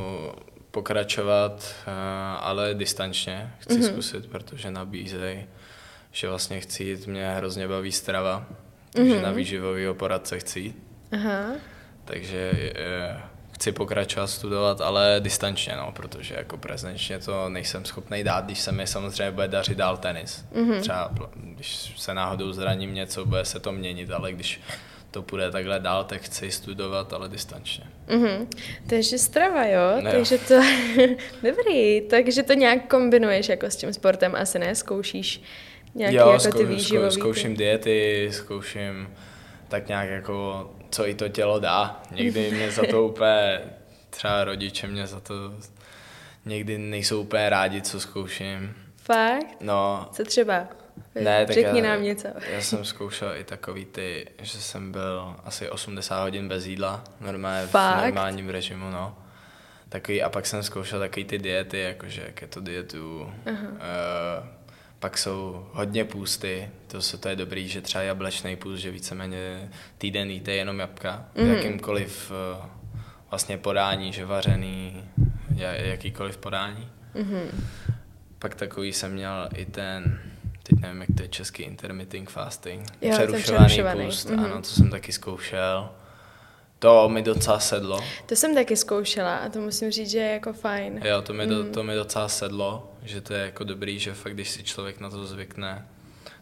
pokračovat, 0.71 1.75
uh, 1.87 1.93
ale 2.41 2.75
distančně 2.75 3.51
chci 3.59 3.79
uh-huh. 3.79 3.93
zkusit, 3.93 4.27
protože 4.27 4.71
nabízejí 4.71 5.47
že 6.15 6.29
vlastně 6.29 6.61
chci 6.61 6.85
jít, 6.85 7.07
mě 7.07 7.31
hrozně 7.31 7.69
baví 7.69 7.93
strava, 7.93 8.47
takže 8.91 9.13
mm-hmm. 9.13 9.23
na 9.23 9.31
výživovýho 9.31 9.95
poradce 9.95 10.39
chci 10.39 10.61
jít. 10.61 10.83
Aha. 11.13 11.53
Takže 12.05 12.53
je, 12.55 13.21
chci 13.65 13.73
pokračovat 13.73 14.27
studovat, 14.27 14.81
ale 14.81 15.17
distančně, 15.21 15.77
no, 15.77 15.93
protože 15.93 16.35
jako 16.35 16.57
prezenčně 16.57 17.19
to 17.19 17.49
nejsem 17.49 17.85
schopný 17.85 18.25
dát, 18.25 18.45
když 18.45 18.61
se 18.61 18.73
mi 18.73 18.87
samozřejmě 18.87 19.31
bude 19.31 19.49
dařit 19.49 19.79
dál 19.79 19.97
tenis. 19.97 20.45
Mm-hmm. 20.55 20.81
Třeba 20.81 21.15
když 21.35 21.93
se 21.97 22.15
náhodou 22.15 22.53
zraním 22.53 22.95
něco, 22.95 23.25
bude 23.25 23.45
se 23.45 23.61
to 23.61 23.73
měnit, 23.73 24.11
ale 24.11 24.33
když 24.33 24.61
to 25.11 25.23
půjde 25.23 25.51
takhle 25.51 25.81
dál, 25.81 26.05
tak 26.05 26.23
chci 26.23 26.51
studovat, 26.51 27.13
ale 27.13 27.29
distančně. 27.29 27.85
Mm-hmm. 28.09 28.47
Takže 28.87 29.19
strava, 29.19 29.67
jo? 29.67 30.01
Ne. 30.01 30.11
Takže 30.11 30.39
to, 30.39 30.55
dobrý, 31.43 32.01
takže 32.01 32.43
to 32.43 32.53
nějak 32.53 32.89
kombinuješ 32.89 33.49
jako 33.49 33.67
s 33.67 33.77
tím 33.77 33.93
sportem, 33.93 34.35
asi 34.35 34.59
ne, 34.59 34.75
zkoušíš 34.75 35.43
Nějaký 35.95 36.17
jo, 36.17 36.29
jako 36.29 36.41
zkou, 36.41 36.59
ty 36.59 36.65
výživový. 36.65 37.11
zkouším 37.11 37.51
ty... 37.51 37.57
diety, 37.57 38.29
zkouším 38.33 39.09
tak 39.69 39.89
nějak 39.89 40.11
jako, 40.11 40.71
co 40.95 41.09
i 41.09 41.15
to 41.15 41.29
tělo 41.29 41.59
dá. 41.59 42.03
Někdy 42.11 42.51
mě 42.51 42.71
za 42.71 42.83
to 42.91 43.03
úplně, 43.09 43.61
třeba 44.11 44.45
rodiče 44.45 44.87
mě 44.87 45.07
za 45.07 45.21
to 45.21 45.35
někdy 46.45 46.79
nejsou 46.79 47.21
úplně 47.21 47.51
rádi, 47.51 47.83
co 47.83 48.01
zkouším. 48.01 48.75
Fakt? 48.97 49.47
No. 49.61 50.09
Co 50.13 50.25
třeba? 50.25 50.67
Ne, 51.15 51.47
tak 51.47 51.55
Řekni 51.55 51.81
já, 51.81 51.87
nám 51.87 52.03
něco. 52.03 52.29
Já 52.51 52.61
jsem 52.61 52.85
zkoušel 52.85 53.37
i 53.37 53.45
takový 53.45 53.85
ty, 53.85 54.27
že 54.43 54.59
jsem 54.59 54.93
byl 54.93 55.37
asi 55.45 55.71
80 55.71 56.23
hodin 56.23 56.49
bez 56.49 56.67
jídla, 56.67 57.05
normálně 57.21 57.67
Fakt? 57.67 57.99
v 57.99 58.05
normálním 58.05 58.49
režimu, 58.49 58.91
no. 58.91 59.19
Takový, 59.89 60.23
a 60.23 60.29
pak 60.29 60.47
jsem 60.47 60.63
zkoušel 60.63 60.99
takový 60.99 61.25
ty 61.25 61.39
diety, 61.39 61.81
jakože 61.81 62.31
keto 62.35 62.61
dietu, 62.61 63.33
uh-huh. 63.47 63.71
uh, 63.73 64.49
pak 64.99 65.19
jsou 65.19 65.67
hodně 65.73 66.05
půsty, 66.05 66.71
to, 66.87 67.03
se, 67.03 67.19
to 67.19 67.29
je 67.29 67.37
dobrý, 67.37 67.69
že 67.69 67.81
třeba 67.81 68.05
jablečný 68.05 68.57
půst, 68.57 68.81
že 68.81 68.91
víceméně 68.91 69.69
týden 69.99 70.31
jíte 70.31 70.53
jenom 70.53 70.79
jabka, 70.79 71.27
mm. 71.35 71.47
jakýmkoliv 71.47 72.33
uh, 72.61 72.67
vlastně 73.31 73.59
podání, 73.59 74.13
že 74.13 74.27
vařený, 74.27 75.05
jakýkoliv 75.77 76.37
podání. 76.37 76.89
Mm-hmm. 77.15 77.47
Pak 78.39 78.55
takový 78.55 78.93
jsem 78.93 79.13
měl 79.13 79.49
i 79.55 79.65
ten, 79.65 80.21
teď 80.63 80.81
nevím, 80.81 81.01
jak 81.01 81.11
to 81.17 81.23
je 81.23 81.29
český 81.29 81.63
intermittent 81.63 82.31
fasting, 82.31 82.87
jo, 83.03 83.11
přerušovaný, 83.13 83.67
přerušovaný 83.67 84.07
půst, 84.07 84.31
mm-hmm. 84.31 84.45
ano, 84.45 84.57
to 84.63 84.69
jsem 84.69 84.91
taky 84.91 85.13
zkoušel. 85.13 85.91
To 86.85 87.09
mi 87.09 87.23
docela 87.23 87.59
sedlo. 87.59 88.01
To 88.27 88.37
jsem 88.37 88.55
taky 88.55 88.77
zkoušela 88.77 89.37
a 89.37 89.49
to 89.49 89.61
musím 89.61 89.91
říct, 89.91 90.11
že 90.11 90.19
je 90.19 90.33
jako 90.33 90.53
fajn. 90.53 91.01
Jo, 91.05 91.23
to 91.23 91.33
mi, 91.33 91.47
do, 91.47 91.63
mm. 91.63 91.73
to 91.73 91.83
mi 91.83 91.95
docela 91.95 92.29
sedlo, 92.29 92.93
že 93.03 93.21
to 93.21 93.35
je 93.35 93.41
jako 93.41 93.65
dobrý, 93.65 93.99
že 93.99 94.15
fakt, 94.15 94.35
když 94.35 94.51
si 94.51 94.63
člověk 94.63 95.01
na 95.01 95.11
to 95.11 95.27
zvykne, 95.27 95.87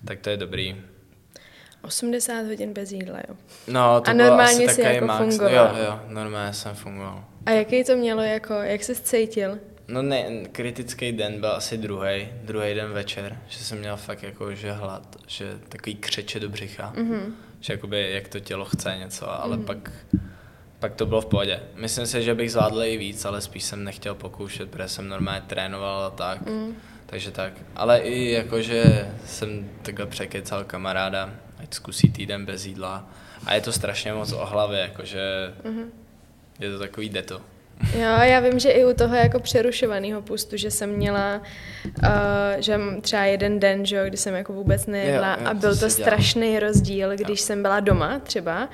tak 0.04 0.20
to 0.20 0.30
je 0.30 0.36
dobrý. 0.36 0.76
80 1.82 2.46
hodin 2.46 2.72
bez 2.72 2.92
jídla, 2.92 3.18
jo. 3.28 3.36
No, 3.68 4.00
to 4.00 4.10
a 4.10 4.12
normálně 4.12 4.68
si 4.68 4.80
jako 4.80 5.06
max. 5.06 5.18
fungoval. 5.18 5.76
Jo, 5.76 5.84
jo, 5.84 6.00
normálně 6.08 6.52
jsem 6.52 6.74
fungoval. 6.74 7.24
A 7.46 7.50
jaký 7.50 7.84
to 7.84 7.96
mělo, 7.96 8.22
jako, 8.22 8.54
jak 8.54 8.84
se 8.84 8.94
cítil? 8.94 9.58
No 9.88 10.02
ne, 10.02 10.44
kritický 10.52 11.12
den 11.12 11.40
byl 11.40 11.52
asi 11.52 11.76
druhý, 11.76 12.28
druhý 12.44 12.74
den 12.74 12.90
večer, 12.90 13.38
že 13.48 13.58
jsem 13.58 13.78
měl 13.78 13.96
fakt 13.96 14.22
jako, 14.22 14.54
že 14.54 14.72
hlad, 14.72 15.16
že 15.26 15.58
takový 15.68 15.94
křeče 15.94 16.40
do 16.40 16.48
břicha, 16.48 16.92
mm-hmm. 16.96 17.32
že 17.60 17.72
jakoby 17.72 18.12
jak 18.12 18.28
to 18.28 18.40
tělo 18.40 18.64
chce 18.64 18.96
něco, 18.98 19.42
ale 19.42 19.56
mm-hmm. 19.56 19.64
pak 19.64 19.90
pak 20.82 20.94
to 20.94 21.06
bylo 21.06 21.20
v 21.20 21.26
pohodě. 21.26 21.60
Myslím 21.74 22.06
si, 22.06 22.22
že 22.22 22.34
bych 22.34 22.52
zvládl 22.52 22.82
i 22.82 22.96
víc, 22.96 23.24
ale 23.24 23.40
spíš 23.40 23.64
jsem 23.64 23.84
nechtěl 23.84 24.14
pokoušet, 24.14 24.70
protože 24.70 24.88
jsem 24.88 25.08
normálně 25.08 25.42
trénoval 25.46 26.04
a 26.04 26.10
tak. 26.10 26.46
Mm. 26.46 26.76
Takže 27.06 27.30
tak. 27.30 27.52
Ale 27.76 27.98
i 27.98 28.30
jakože 28.30 29.08
jsem 29.26 29.70
takhle 29.82 30.06
překecal 30.06 30.64
kamaráda, 30.64 31.30
ať 31.58 31.74
zkusí 31.74 32.12
týden 32.12 32.46
bez 32.46 32.66
jídla. 32.66 33.06
A 33.46 33.54
je 33.54 33.60
to 33.60 33.72
strašně 33.72 34.12
moc 34.12 34.32
o 34.32 34.46
hlavě, 34.46 34.80
jakože 34.80 35.52
mm-hmm. 35.64 35.86
je 36.60 36.72
to 36.72 36.78
takový 36.78 37.08
deto. 37.08 37.40
Jo, 37.94 38.18
já 38.22 38.40
vím, 38.40 38.58
že 38.58 38.70
i 38.70 38.84
u 38.84 38.94
toho 38.94 39.14
jako 39.16 39.40
přerušovaného 39.40 40.22
pustu, 40.22 40.56
že 40.56 40.70
jsem 40.70 40.90
měla, 40.90 41.42
uh, 41.84 42.10
že 42.58 42.78
třeba 43.00 43.22
jeden 43.22 43.60
den, 43.60 43.86
že 43.86 43.96
jo, 43.96 44.04
kdy 44.06 44.16
jsem 44.16 44.34
jako 44.34 44.52
vůbec 44.52 44.86
nejedla 44.86 45.30
jo, 45.30 45.36
jo, 45.40 45.46
a 45.46 45.54
byl 45.54 45.76
to, 45.76 45.90
strašný 45.90 46.58
rozdíl, 46.58 47.10
když 47.16 47.40
jo. 47.40 47.46
jsem 47.46 47.62
byla 47.62 47.80
doma 47.80 48.18
třeba 48.18 48.68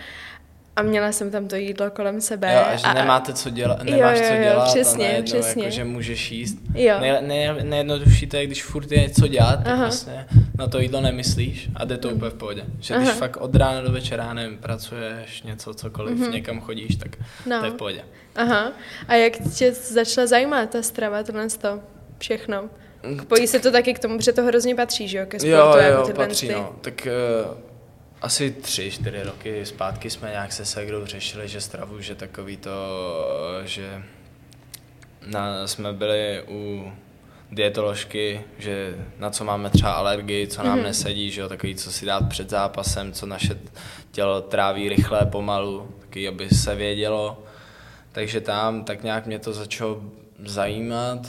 a 0.79 0.83
měla 0.83 1.12
jsem 1.12 1.31
tam 1.31 1.49
to 1.49 1.57
jídlo 1.57 1.91
kolem 1.91 2.21
sebe. 2.21 2.55
Jo, 2.55 2.62
a 2.73 2.77
že 2.77 2.87
a, 2.87 2.95
nemáte 2.95 3.33
co 3.33 3.51
dělat, 3.51 3.83
nemáš 3.83 4.19
jo, 4.19 4.25
jo, 4.25 4.31
jo, 4.31 4.37
co 4.37 4.43
dělat 4.43 4.64
přesně, 4.69 5.07
a 5.07 5.09
najednou, 5.09 5.25
přesně. 5.25 5.62
Jako, 5.64 5.75
že 5.75 5.85
můžeš 5.85 6.33
jíst. 6.33 6.59
Jo. 6.75 6.95
Ne, 7.01 7.21
ne, 7.23 7.64
nejjednodušší 7.64 8.27
to 8.27 8.37
je, 8.37 8.47
když 8.47 8.64
furt 8.64 8.93
je 8.93 9.01
něco 9.01 9.29
dělat, 9.29 9.64
tak 9.64 9.79
vlastně 9.79 10.27
na 10.59 10.67
to 10.67 10.81
jídlo 10.81 11.01
nemyslíš 11.01 11.69
a 11.75 11.85
jde 11.85 11.99
to 11.99 12.09
úplně 12.09 12.31
v 12.31 12.35
pohodě. 12.35 12.64
Že 12.81 12.95
Aha. 12.95 13.05
když 13.05 13.14
fakt 13.14 13.37
od 13.37 13.55
rána 13.55 13.81
do 13.81 13.93
večera, 13.93 14.35
nevím, 14.35 14.59
pracuješ, 14.59 15.43
něco, 15.43 15.75
cokoliv, 15.75 16.19
mm-hmm. 16.19 16.33
někam 16.33 16.61
chodíš, 16.61 16.97
tak 16.97 17.17
no. 17.47 17.59
to 17.59 17.64
je 17.64 17.71
v 17.71 17.75
pohodě. 17.75 18.05
Aha. 18.37 18.73
A 19.09 19.14
jak 19.14 19.33
tě 19.57 19.73
začala 19.73 20.27
zajímat 20.27 20.71
ta 20.71 20.83
strava, 20.83 21.23
tohle 21.23 21.49
to 21.49 21.81
všechno? 22.19 22.64
Pojí 23.29 23.47
se 23.47 23.59
to 23.59 23.71
taky 23.71 23.95
k 23.95 23.99
tomu, 23.99 24.21
že 24.21 24.33
to 24.33 24.43
hrozně 24.43 24.75
patří, 24.75 25.09
že 25.09 25.19
jo, 25.19 25.27
ke 25.27 25.38
sportu. 25.38 25.57
Jo, 25.57 26.07
jo, 26.09 26.12
patří, 26.14 26.49
no. 26.49 26.73
Tak 26.81 27.09
uh, 27.51 27.69
asi 28.22 28.50
tři, 28.50 28.90
čtyři 28.90 29.22
roky 29.22 29.66
zpátky 29.66 30.11
jsme 30.11 30.31
nějak 30.31 30.52
se 30.52 30.64
Segrou 30.64 31.07
řešili, 31.07 31.48
že 31.48 31.61
stravu, 31.61 32.00
že 32.00 32.14
takový 32.14 32.57
to, 32.57 32.70
že 33.64 34.02
na, 35.26 35.66
jsme 35.66 35.92
byli 35.92 36.42
u 36.48 36.92
dietoložky, 37.50 38.44
že 38.59 38.94
na 39.18 39.31
co 39.31 39.44
máme 39.44 39.70
třeba 39.70 39.92
alergii, 39.92 40.46
co 40.46 40.62
nám 40.62 40.78
mm-hmm. 40.78 40.83
nesedí, 40.83 41.31
že 41.31 41.40
jo, 41.40 41.48
takový, 41.48 41.74
co 41.74 41.92
si 41.92 42.07
dát 42.07 42.28
před 42.28 42.50
zápasem, 42.50 43.12
co 43.12 43.26
naše 43.26 43.59
tělo 44.11 44.40
tráví 44.40 44.88
rychle, 44.88 45.26
pomalu, 45.26 45.94
taky, 46.00 46.28
aby 46.28 46.48
se 46.48 46.74
vědělo. 46.74 47.42
Takže 48.12 48.40
tam 48.40 48.85
tak 48.85 49.02
nějak 49.02 49.26
mě 49.26 49.38
to 49.38 49.52
začalo 49.52 50.02
zajímat 50.44 51.20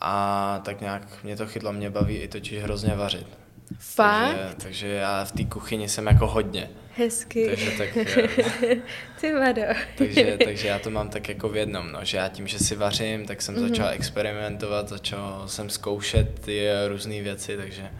a 0.00 0.60
tak 0.64 0.80
nějak 0.80 1.24
mě 1.24 1.36
to 1.36 1.46
chytlo, 1.46 1.72
mě 1.72 1.90
baví 1.90 2.16
i 2.16 2.28
totiž 2.28 2.62
hrozně 2.62 2.94
vařit. 2.94 3.43
Fakt? 3.78 4.36
Takže, 4.36 4.54
takže 4.62 4.88
já 4.88 5.24
v 5.24 5.32
té 5.32 5.44
kuchyni 5.44 5.88
jsem 5.88 6.06
jako 6.06 6.26
hodně. 6.26 6.70
Hezky. 6.96 7.46
Takže 7.46 7.70
tak... 7.70 7.88
Ty 9.20 9.32
vado. 9.32 9.62
takže, 9.98 10.38
takže 10.44 10.68
já 10.68 10.78
to 10.78 10.90
mám 10.90 11.08
tak 11.08 11.28
jako 11.28 11.48
v 11.48 11.56
jednom, 11.56 11.92
no, 11.92 12.04
že 12.04 12.16
já 12.16 12.28
tím, 12.28 12.46
že 12.46 12.58
si 12.58 12.76
vařím, 12.76 13.26
tak 13.26 13.42
jsem 13.42 13.54
mm-hmm. 13.54 13.68
začal 13.68 13.88
experimentovat, 13.88 14.88
začal 14.88 15.42
jsem 15.46 15.70
zkoušet 15.70 16.38
ty 16.40 16.68
různé 16.88 17.22
věci, 17.22 17.56
takže 17.56 17.90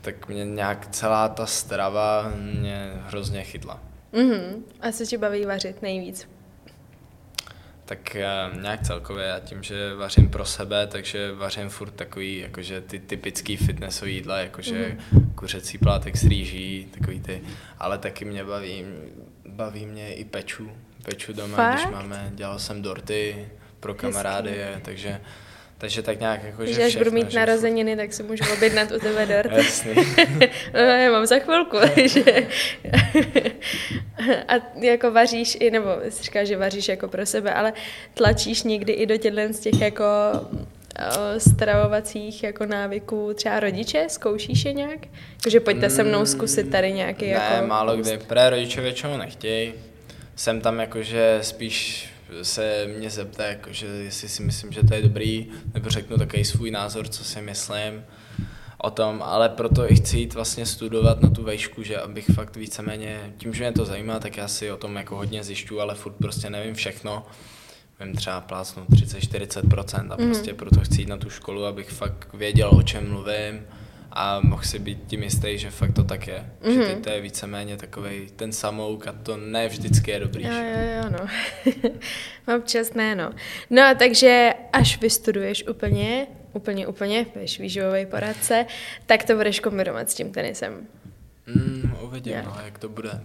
tak 0.00 0.28
mě 0.28 0.44
nějak 0.44 0.86
celá 0.90 1.28
ta 1.28 1.46
strava 1.46 2.32
mě 2.36 2.90
hrozně 3.06 3.42
chytla. 3.42 3.80
Mm-hmm. 4.12 4.62
A 4.80 4.92
co 4.92 5.06
ti 5.06 5.16
baví 5.16 5.44
vařit 5.44 5.82
nejvíc? 5.82 6.28
Tak 7.88 8.16
nějak 8.60 8.82
celkově, 8.82 9.24
já 9.24 9.40
tím, 9.40 9.62
že 9.62 9.94
vařím 9.94 10.28
pro 10.28 10.44
sebe, 10.44 10.86
takže 10.86 11.32
vařím 11.32 11.68
furt 11.68 11.90
takový, 11.90 12.38
jakože 12.38 12.80
ty 12.80 12.98
typický 12.98 13.56
fitnessový 13.56 14.14
jídla, 14.14 14.38
jakože 14.38 14.96
mm. 15.12 15.32
kuřecí 15.34 15.78
plátek 15.78 16.16
s 16.16 16.24
rýží, 16.24 16.88
takový 16.98 17.20
ty, 17.20 17.42
ale 17.78 17.98
taky 17.98 18.24
mě 18.24 18.44
baví, 18.44 18.84
baví 19.46 19.86
mě 19.86 20.14
i 20.14 20.24
peču, 20.24 20.70
peču 21.02 21.32
doma, 21.32 21.56
Fakt? 21.56 21.74
když 21.74 21.86
máme, 21.92 22.30
dělal 22.34 22.58
jsem 22.58 22.82
dorty 22.82 23.48
pro 23.80 23.94
kamarády, 23.94 24.50
Hezký. 24.50 24.82
takže 24.82 25.20
takže 25.78 26.02
tak 26.02 26.20
nějak 26.20 26.44
jako, 26.44 26.66
že 26.66 26.84
až 26.84 26.96
budu 26.96 27.10
mít 27.10 27.34
narozeniny, 27.34 27.96
tak 27.96 28.12
si 28.12 28.22
můžu 28.22 28.44
objednat 28.52 28.90
u 28.90 28.98
tebe 28.98 29.26
dort. 29.26 29.52
Jasný. 29.56 29.94
no, 30.74 30.80
já 30.80 31.10
mám 31.10 31.26
za 31.26 31.38
chvilku, 31.38 31.76
že... 32.04 32.24
A 34.48 34.52
jako 34.80 35.10
vaříš 35.10 35.56
i, 35.60 35.70
nebo 35.70 35.88
jsi 36.08 36.22
říká, 36.22 36.44
že 36.44 36.56
vaříš 36.56 36.88
jako 36.88 37.08
pro 37.08 37.26
sebe, 37.26 37.54
ale 37.54 37.72
tlačíš 38.14 38.62
někdy 38.62 38.92
i 38.92 39.06
do 39.06 39.16
těchto 39.16 39.40
z 39.52 39.60
těch 39.60 39.80
jako 39.80 40.04
stravovacích 41.38 42.42
jako 42.42 42.66
návyků 42.66 43.32
třeba 43.34 43.60
rodiče? 43.60 44.04
Zkoušíš 44.08 44.64
je 44.64 44.72
nějak? 44.72 44.98
Jakože 45.36 45.60
pojďte 45.60 45.90
se 45.90 46.02
mnou 46.04 46.26
zkusit 46.26 46.70
tady 46.70 46.92
nějaký 46.92 47.24
ne, 47.24 47.30
jako... 47.30 47.66
málo 47.66 47.96
kdy. 47.96 48.18
Pré 48.18 48.50
rodiče 48.50 48.80
většinou 48.80 49.16
nechtějí. 49.16 49.72
Jsem 50.36 50.60
tam 50.60 50.80
jakože 50.80 51.38
spíš 51.42 52.08
se 52.42 52.86
mě 52.98 53.10
zeptá, 53.10 53.46
jakože 53.46 53.86
jestli 53.86 54.28
si 54.28 54.42
myslím, 54.42 54.72
že 54.72 54.82
to 54.82 54.94
je 54.94 55.02
dobrý, 55.02 55.46
nebo 55.74 55.90
řeknu 55.90 56.18
takový 56.18 56.44
svůj 56.44 56.70
názor, 56.70 57.08
co 57.08 57.24
si 57.24 57.42
myslím 57.42 58.04
o 58.78 58.90
tom, 58.90 59.22
ale 59.22 59.48
proto 59.48 59.92
i 59.92 59.96
chci 59.96 60.18
jít 60.18 60.34
vlastně 60.34 60.66
studovat 60.66 61.22
na 61.22 61.30
tu 61.30 61.42
vejšku, 61.42 61.82
že 61.82 62.00
abych 62.00 62.26
fakt 62.34 62.56
víceméně, 62.56 63.32
tím, 63.38 63.54
že 63.54 63.64
mě 63.64 63.72
to 63.72 63.84
zajímá, 63.84 64.18
tak 64.18 64.36
já 64.36 64.48
si 64.48 64.72
o 64.72 64.76
tom 64.76 64.96
jako 64.96 65.16
hodně 65.16 65.44
zjišťu, 65.44 65.80
ale 65.80 65.94
furt 65.94 66.12
prostě 66.12 66.50
nevím 66.50 66.74
všechno. 66.74 67.26
Vím 68.00 68.14
třeba 68.16 68.40
plácnout 68.40 68.88
30-40% 68.88 70.12
a 70.12 70.16
mm. 70.16 70.26
prostě 70.26 70.54
proto 70.54 70.80
chci 70.80 71.02
jít 71.02 71.08
na 71.08 71.16
tu 71.16 71.30
školu, 71.30 71.64
abych 71.64 71.90
fakt 71.90 72.34
věděl, 72.34 72.70
o 72.72 72.82
čem 72.82 73.10
mluvím 73.10 73.60
a 74.12 74.40
mohl 74.40 74.62
si 74.62 74.78
být 74.78 74.98
tím 75.06 75.22
jistý, 75.22 75.58
že 75.58 75.70
fakt 75.70 75.92
to 75.92 76.04
tak 76.04 76.26
je. 76.26 76.50
Mm. 76.66 76.72
Že 76.72 76.86
teď 76.86 77.04
to 77.04 77.10
je 77.10 77.20
víceméně 77.20 77.76
takový 77.76 78.28
ten 78.36 78.52
samouk 78.52 79.06
a 79.06 79.12
to 79.12 79.36
ne 79.36 79.68
vždycky 79.68 80.10
je 80.10 80.20
dobrý. 80.20 80.44
Jo, 80.44 80.52
jo, 80.52 81.02
jo, 81.02 81.10
no. 81.10 81.28
Občas 82.56 82.94
ne, 82.94 83.14
no. 83.14 83.32
No, 83.70 83.82
takže 83.98 84.54
až 84.72 85.00
vystuduješ 85.00 85.66
úplně, 85.66 86.26
úplně, 86.52 86.86
úplně, 86.86 87.26
budeš 87.34 87.60
výživový 87.60 88.06
poradce, 88.06 88.66
tak 89.06 89.24
to 89.24 89.36
budeš 89.36 89.60
kombinovat 89.60 90.10
s 90.10 90.14
tím 90.14 90.32
tenisem. 90.32 90.86
Mm, 91.46 91.96
uvidím, 92.00 92.32
yeah. 92.32 92.46
no, 92.46 92.56
jak 92.64 92.78
to 92.78 92.88
bude. 92.88 93.20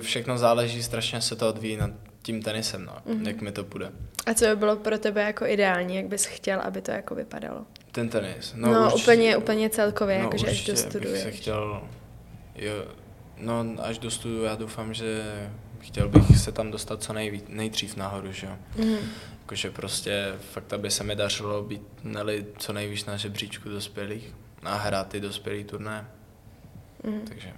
Všechno 0.00 0.38
záleží, 0.38 0.82
strašně 0.82 1.20
se 1.20 1.36
to 1.36 1.48
odvíjí 1.48 1.76
nad 1.76 1.90
tím 2.22 2.42
tenisem, 2.42 2.84
no, 2.84 2.92
mm-hmm. 3.06 3.26
jak 3.26 3.40
mi 3.40 3.52
to 3.52 3.64
bude. 3.64 3.92
A 4.26 4.34
co 4.34 4.46
by 4.46 4.56
bylo 4.56 4.76
pro 4.76 4.98
tebe 4.98 5.22
jako 5.22 5.46
ideální, 5.46 5.96
jak 5.96 6.06
bys 6.06 6.24
chtěl, 6.24 6.60
aby 6.60 6.82
to 6.82 6.90
jako 6.90 7.14
vypadalo? 7.14 7.66
Ten 7.92 8.08
tenis. 8.08 8.52
No, 8.56 8.74
no 8.74 8.84
určitě, 8.84 9.02
úplně, 9.02 9.36
úplně 9.36 9.70
celkově, 9.70 10.18
no, 10.18 10.24
jakože 10.24 10.46
až 10.46 10.64
dostuduješ. 10.64 11.12
bych 11.12 11.22
se 11.22 11.40
chtěl, 11.40 11.82
jo, 12.54 12.84
no 13.38 13.64
až 13.78 13.98
dostuduju, 13.98 14.42
já 14.42 14.54
doufám, 14.54 14.94
že 14.94 15.22
chtěl 15.80 16.08
bych 16.08 16.38
se 16.38 16.52
tam 16.52 16.70
dostat 16.70 17.02
co 17.02 17.12
nejví, 17.12 17.42
nejdřív 17.48 17.96
nahoru, 17.96 18.32
že 18.32 18.46
jo. 18.46 18.56
Mm-hmm. 18.76 18.98
Jakože 19.40 19.70
prostě 19.70 20.34
fakt, 20.52 20.72
aby 20.72 20.90
se 20.90 21.04
mi 21.04 21.16
dařilo 21.16 21.62
být 21.62 21.82
neli 22.04 22.46
co 22.58 22.72
nejvíc 22.72 23.06
na 23.06 23.16
žebříčku 23.16 23.68
dospělých 23.68 24.34
a 24.62 24.76
hrát 24.76 25.08
ty 25.08 25.20
dospělý 25.20 25.64
turné. 25.64 26.08
Mm-hmm. 27.04 27.20
Takže. 27.28 27.52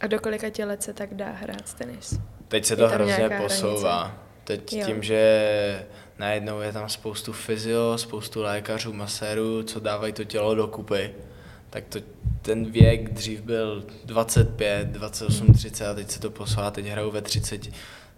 A 0.00 0.06
do 0.06 0.20
kolika 0.20 0.50
tě 0.50 0.64
let 0.64 0.82
se 0.82 0.92
tak 0.92 1.14
dá 1.14 1.30
hrát 1.32 1.74
tenis? 1.74 2.20
Teď 2.50 2.64
se 2.64 2.76
to 2.76 2.88
hrozně 2.88 3.30
posouvá. 3.42 4.00
Hranice? 4.00 4.20
Teď 4.44 4.72
jo. 4.72 4.86
tím, 4.86 5.02
že 5.02 5.86
najednou 6.18 6.60
je 6.60 6.72
tam 6.72 6.88
spoustu 6.88 7.32
fyzio, 7.32 7.98
spoustu 7.98 8.42
lékařů, 8.42 8.92
masérů, 8.92 9.62
co 9.62 9.80
dávají 9.80 10.12
to 10.12 10.24
tělo 10.24 10.54
do 10.54 10.66
kupy, 10.66 11.10
tak 11.70 11.84
to, 11.88 11.98
ten 12.42 12.70
věk 12.70 13.10
dřív 13.10 13.40
byl 13.40 13.84
25, 14.04 14.88
28, 14.88 15.52
30 15.52 15.86
a 15.86 15.94
teď 15.94 16.10
se 16.10 16.20
to 16.20 16.30
posouvá, 16.30 16.70
teď 16.70 16.86
hrajou 16.86 17.10
ve 17.10 17.22
30. 17.22 17.68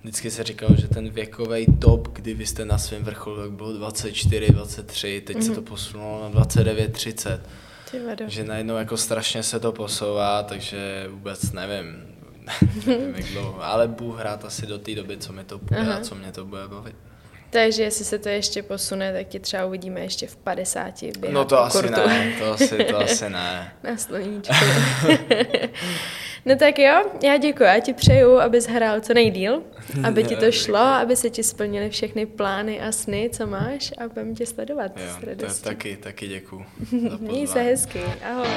Vždycky 0.01 0.31
se 0.31 0.45
říkalo, 0.45 0.77
že 0.77 0.88
ten 0.88 1.11
věkový 1.11 1.66
top, 1.79 2.09
kdy 2.09 2.35
vy 2.35 2.47
jste 2.47 2.64
na 2.64 2.79
svém 2.79 3.05
vrcholu, 3.05 3.37
tak 3.37 3.53
bylo 3.53 3.73
24, 3.73 4.47
23, 4.53 5.23
teď 5.27 5.37
mm-hmm. 5.37 5.40
se 5.40 5.49
to 5.49 5.61
mhm. 5.61 5.64
posunulo 5.64 6.23
na 6.23 6.29
29, 6.29 6.92
30. 6.92 7.40
Že 8.27 8.45
najednou 8.45 8.77
jako 8.77 8.97
strašně 8.97 9.42
se 9.42 9.61
to 9.61 9.73
posouvá, 9.73 10.42
takže 10.42 11.07
vůbec 11.11 11.53
nevím, 11.53 12.12
nevím 12.87 13.14
jak 13.16 13.24
dlouho, 13.26 13.64
ale 13.64 13.88
budu 13.88 14.12
hrát 14.12 14.44
asi 14.44 14.66
do 14.66 14.78
té 14.78 14.94
doby, 14.94 15.16
co 15.16 15.33
mi 15.33 15.44
to 15.44 15.59
bude 15.59 15.81
Aha. 15.81 15.94
a 15.94 16.00
co 16.00 16.14
mě 16.14 16.33
to 16.33 16.44
bude 16.44 16.68
bavit. 16.68 16.96
Takže 17.50 17.83
jestli 17.83 18.05
se 18.05 18.18
to 18.18 18.28
ještě 18.28 18.62
posune, 18.62 19.12
tak 19.12 19.26
ti 19.28 19.40
třeba 19.40 19.64
uvidíme 19.66 20.00
ještě 20.00 20.26
v 20.26 20.37
50 20.37 21.02
běhat 21.02 21.35
No 21.35 21.44
to 21.44 21.59
asi 21.61 21.78
kurtu. 21.78 22.00
ne, 22.09 22.33
to 22.38 22.52
asi, 22.52 22.85
to 22.85 22.98
asi 23.05 23.31
ne. 23.31 23.72
Na 23.83 23.96
sloníčku. 23.96 24.55
no 26.46 26.57
tak 26.57 26.78
jo, 26.78 27.02
já 27.22 27.37
děkuji, 27.37 27.62
já 27.64 27.81
ti 27.81 27.92
přeju, 27.92 28.38
abys 28.40 28.66
hrál 28.66 29.00
co 29.00 29.14
nejdíl, 29.14 29.62
aby 30.05 30.24
ti 30.24 30.37
to 30.37 30.52
šlo, 30.52 30.78
aby 30.78 31.16
se 31.16 31.31
ti 31.31 31.42
splnily 31.42 31.90
všechny 31.90 32.26
plány 32.26 32.81
a 32.81 32.92
sny, 32.92 33.31
co 33.33 33.46
máš 33.46 33.92
a 33.98 34.09
budeme 34.09 34.35
tě 34.35 34.46
sledovat 34.46 34.92
jo, 34.96 35.05
s 35.20 35.22
radostí. 35.24 35.64
taky, 35.64 35.96
taky 35.96 36.28
děkuji. 36.28 36.66
Měj 37.20 37.46
se 37.46 37.62
hezky, 37.62 38.00
ahoj. 38.31 38.48